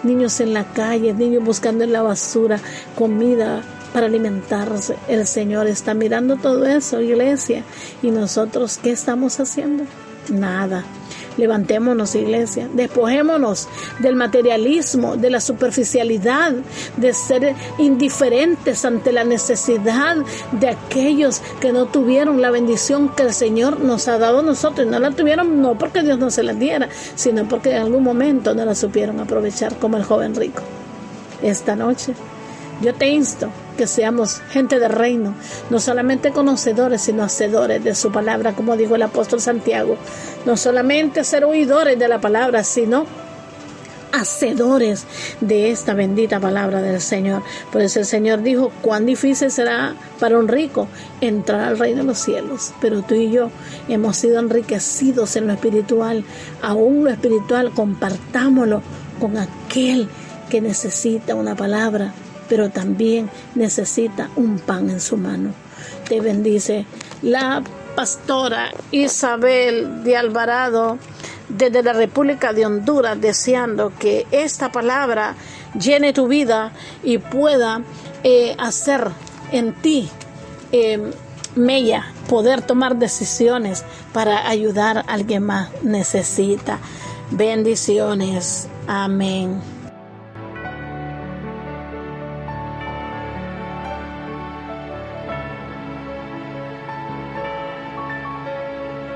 Niños 0.03 0.39
en 0.39 0.53
la 0.53 0.63
calle, 0.65 1.13
niños 1.13 1.43
buscando 1.43 1.83
en 1.83 1.91
la 1.91 2.01
basura 2.01 2.59
comida 2.95 3.63
para 3.93 4.07
alimentarse. 4.07 4.95
El 5.07 5.25
Señor 5.27 5.67
está 5.67 5.93
mirando 5.93 6.35
todo 6.35 6.65
eso, 6.65 6.99
iglesia. 6.99 7.63
¿Y 8.01 8.11
nosotros 8.11 8.79
qué 8.81 8.91
estamos 8.91 9.39
haciendo? 9.39 9.85
Nada. 10.29 10.83
Levantémonos, 11.35 12.13
iglesia, 12.13 12.69
despojémonos 12.73 13.67
del 13.99 14.15
materialismo, 14.15 15.17
de 15.17 15.31
la 15.31 15.41
superficialidad, 15.41 16.53
de 16.97 17.13
ser 17.13 17.55
indiferentes 17.79 18.85
ante 18.85 19.11
la 19.11 19.23
necesidad 19.23 20.17
de 20.51 20.69
aquellos 20.69 21.41
que 21.59 21.71
no 21.71 21.87
tuvieron 21.87 22.39
la 22.39 22.51
bendición 22.51 23.09
que 23.09 23.23
el 23.23 23.33
Señor 23.33 23.79
nos 23.79 24.07
ha 24.07 24.19
dado 24.19 24.39
a 24.39 24.43
nosotros. 24.43 24.85
No 24.85 24.99
la 24.99 25.09
tuvieron 25.09 25.59
no 25.59 25.75
porque 25.75 26.03
Dios 26.03 26.19
no 26.19 26.29
se 26.29 26.43
la 26.43 26.53
diera, 26.53 26.87
sino 27.15 27.47
porque 27.47 27.71
en 27.71 27.81
algún 27.81 28.03
momento 28.03 28.53
no 28.53 28.63
la 28.63 28.75
supieron 28.75 29.19
aprovechar, 29.19 29.75
como 29.79 29.97
el 29.97 30.03
joven 30.03 30.35
rico. 30.35 30.61
Esta 31.41 31.75
noche 31.75 32.13
yo 32.81 32.93
te 32.93 33.07
insto 33.07 33.49
que 33.73 33.87
seamos 33.87 34.41
gente 34.49 34.79
de 34.79 34.87
reino, 34.87 35.33
no 35.69 35.79
solamente 35.79 36.31
conocedores, 36.31 37.01
sino 37.01 37.23
hacedores 37.23 37.83
de 37.83 37.95
su 37.95 38.11
palabra, 38.11 38.53
como 38.53 38.77
dijo 38.77 38.95
el 38.95 39.01
apóstol 39.01 39.41
Santiago. 39.41 39.97
No 40.45 40.57
solamente 40.57 41.23
ser 41.23 41.45
oidores 41.45 41.97
de 41.97 42.07
la 42.07 42.19
palabra, 42.19 42.63
sino 42.63 43.05
hacedores 44.13 45.05
de 45.41 45.71
esta 45.71 45.95
bendita 45.95 46.39
palabra 46.39 46.81
del 46.81 47.01
Señor. 47.01 47.41
Por 47.71 47.81
eso 47.81 47.99
el 47.99 48.05
Señor 48.05 48.43
dijo, 48.43 48.71
cuán 48.81 49.05
difícil 49.05 49.51
será 49.51 49.95
para 50.19 50.37
un 50.37 50.47
rico 50.47 50.87
entrar 51.19 51.61
al 51.61 51.79
reino 51.79 52.01
de 52.01 52.07
los 52.07 52.19
cielos. 52.19 52.73
Pero 52.79 53.01
tú 53.01 53.15
y 53.15 53.31
yo 53.31 53.49
hemos 53.89 54.17
sido 54.17 54.39
enriquecidos 54.39 55.35
en 55.35 55.47
lo 55.47 55.53
espiritual. 55.53 56.23
Aún 56.61 57.03
lo 57.03 57.09
espiritual 57.09 57.71
compartámoslo 57.71 58.81
con 59.19 59.37
aquel 59.37 60.07
que 60.49 60.61
necesita 60.61 61.33
una 61.33 61.55
palabra 61.55 62.13
pero 62.53 62.69
también 62.69 63.31
necesita 63.55 64.29
un 64.35 64.59
pan 64.59 64.91
en 64.91 65.01
su 65.01 65.17
mano. 65.17 65.55
Te 66.07 66.21
bendice 66.21 66.85
la 67.23 67.63
pastora 67.95 68.69
Isabel 68.91 70.03
de 70.03 70.15
Alvarado 70.15 70.99
desde 71.49 71.81
la 71.81 71.93
República 71.93 72.53
de 72.53 72.67
Honduras, 72.67 73.19
deseando 73.19 73.91
que 73.97 74.27
esta 74.29 74.71
palabra 74.71 75.33
llene 75.73 76.13
tu 76.13 76.27
vida 76.27 76.73
y 77.01 77.17
pueda 77.17 77.81
eh, 78.23 78.55
hacer 78.59 79.07
en 79.51 79.73
ti 79.73 80.07
eh, 80.71 81.11
mella, 81.55 82.05
poder 82.29 82.61
tomar 82.61 82.97
decisiones 82.97 83.83
para 84.13 84.47
ayudar 84.47 84.99
a 84.99 85.01
alguien 85.01 85.41
más 85.41 85.71
necesita. 85.81 86.77
Bendiciones. 87.31 88.67
Amén. 88.85 89.72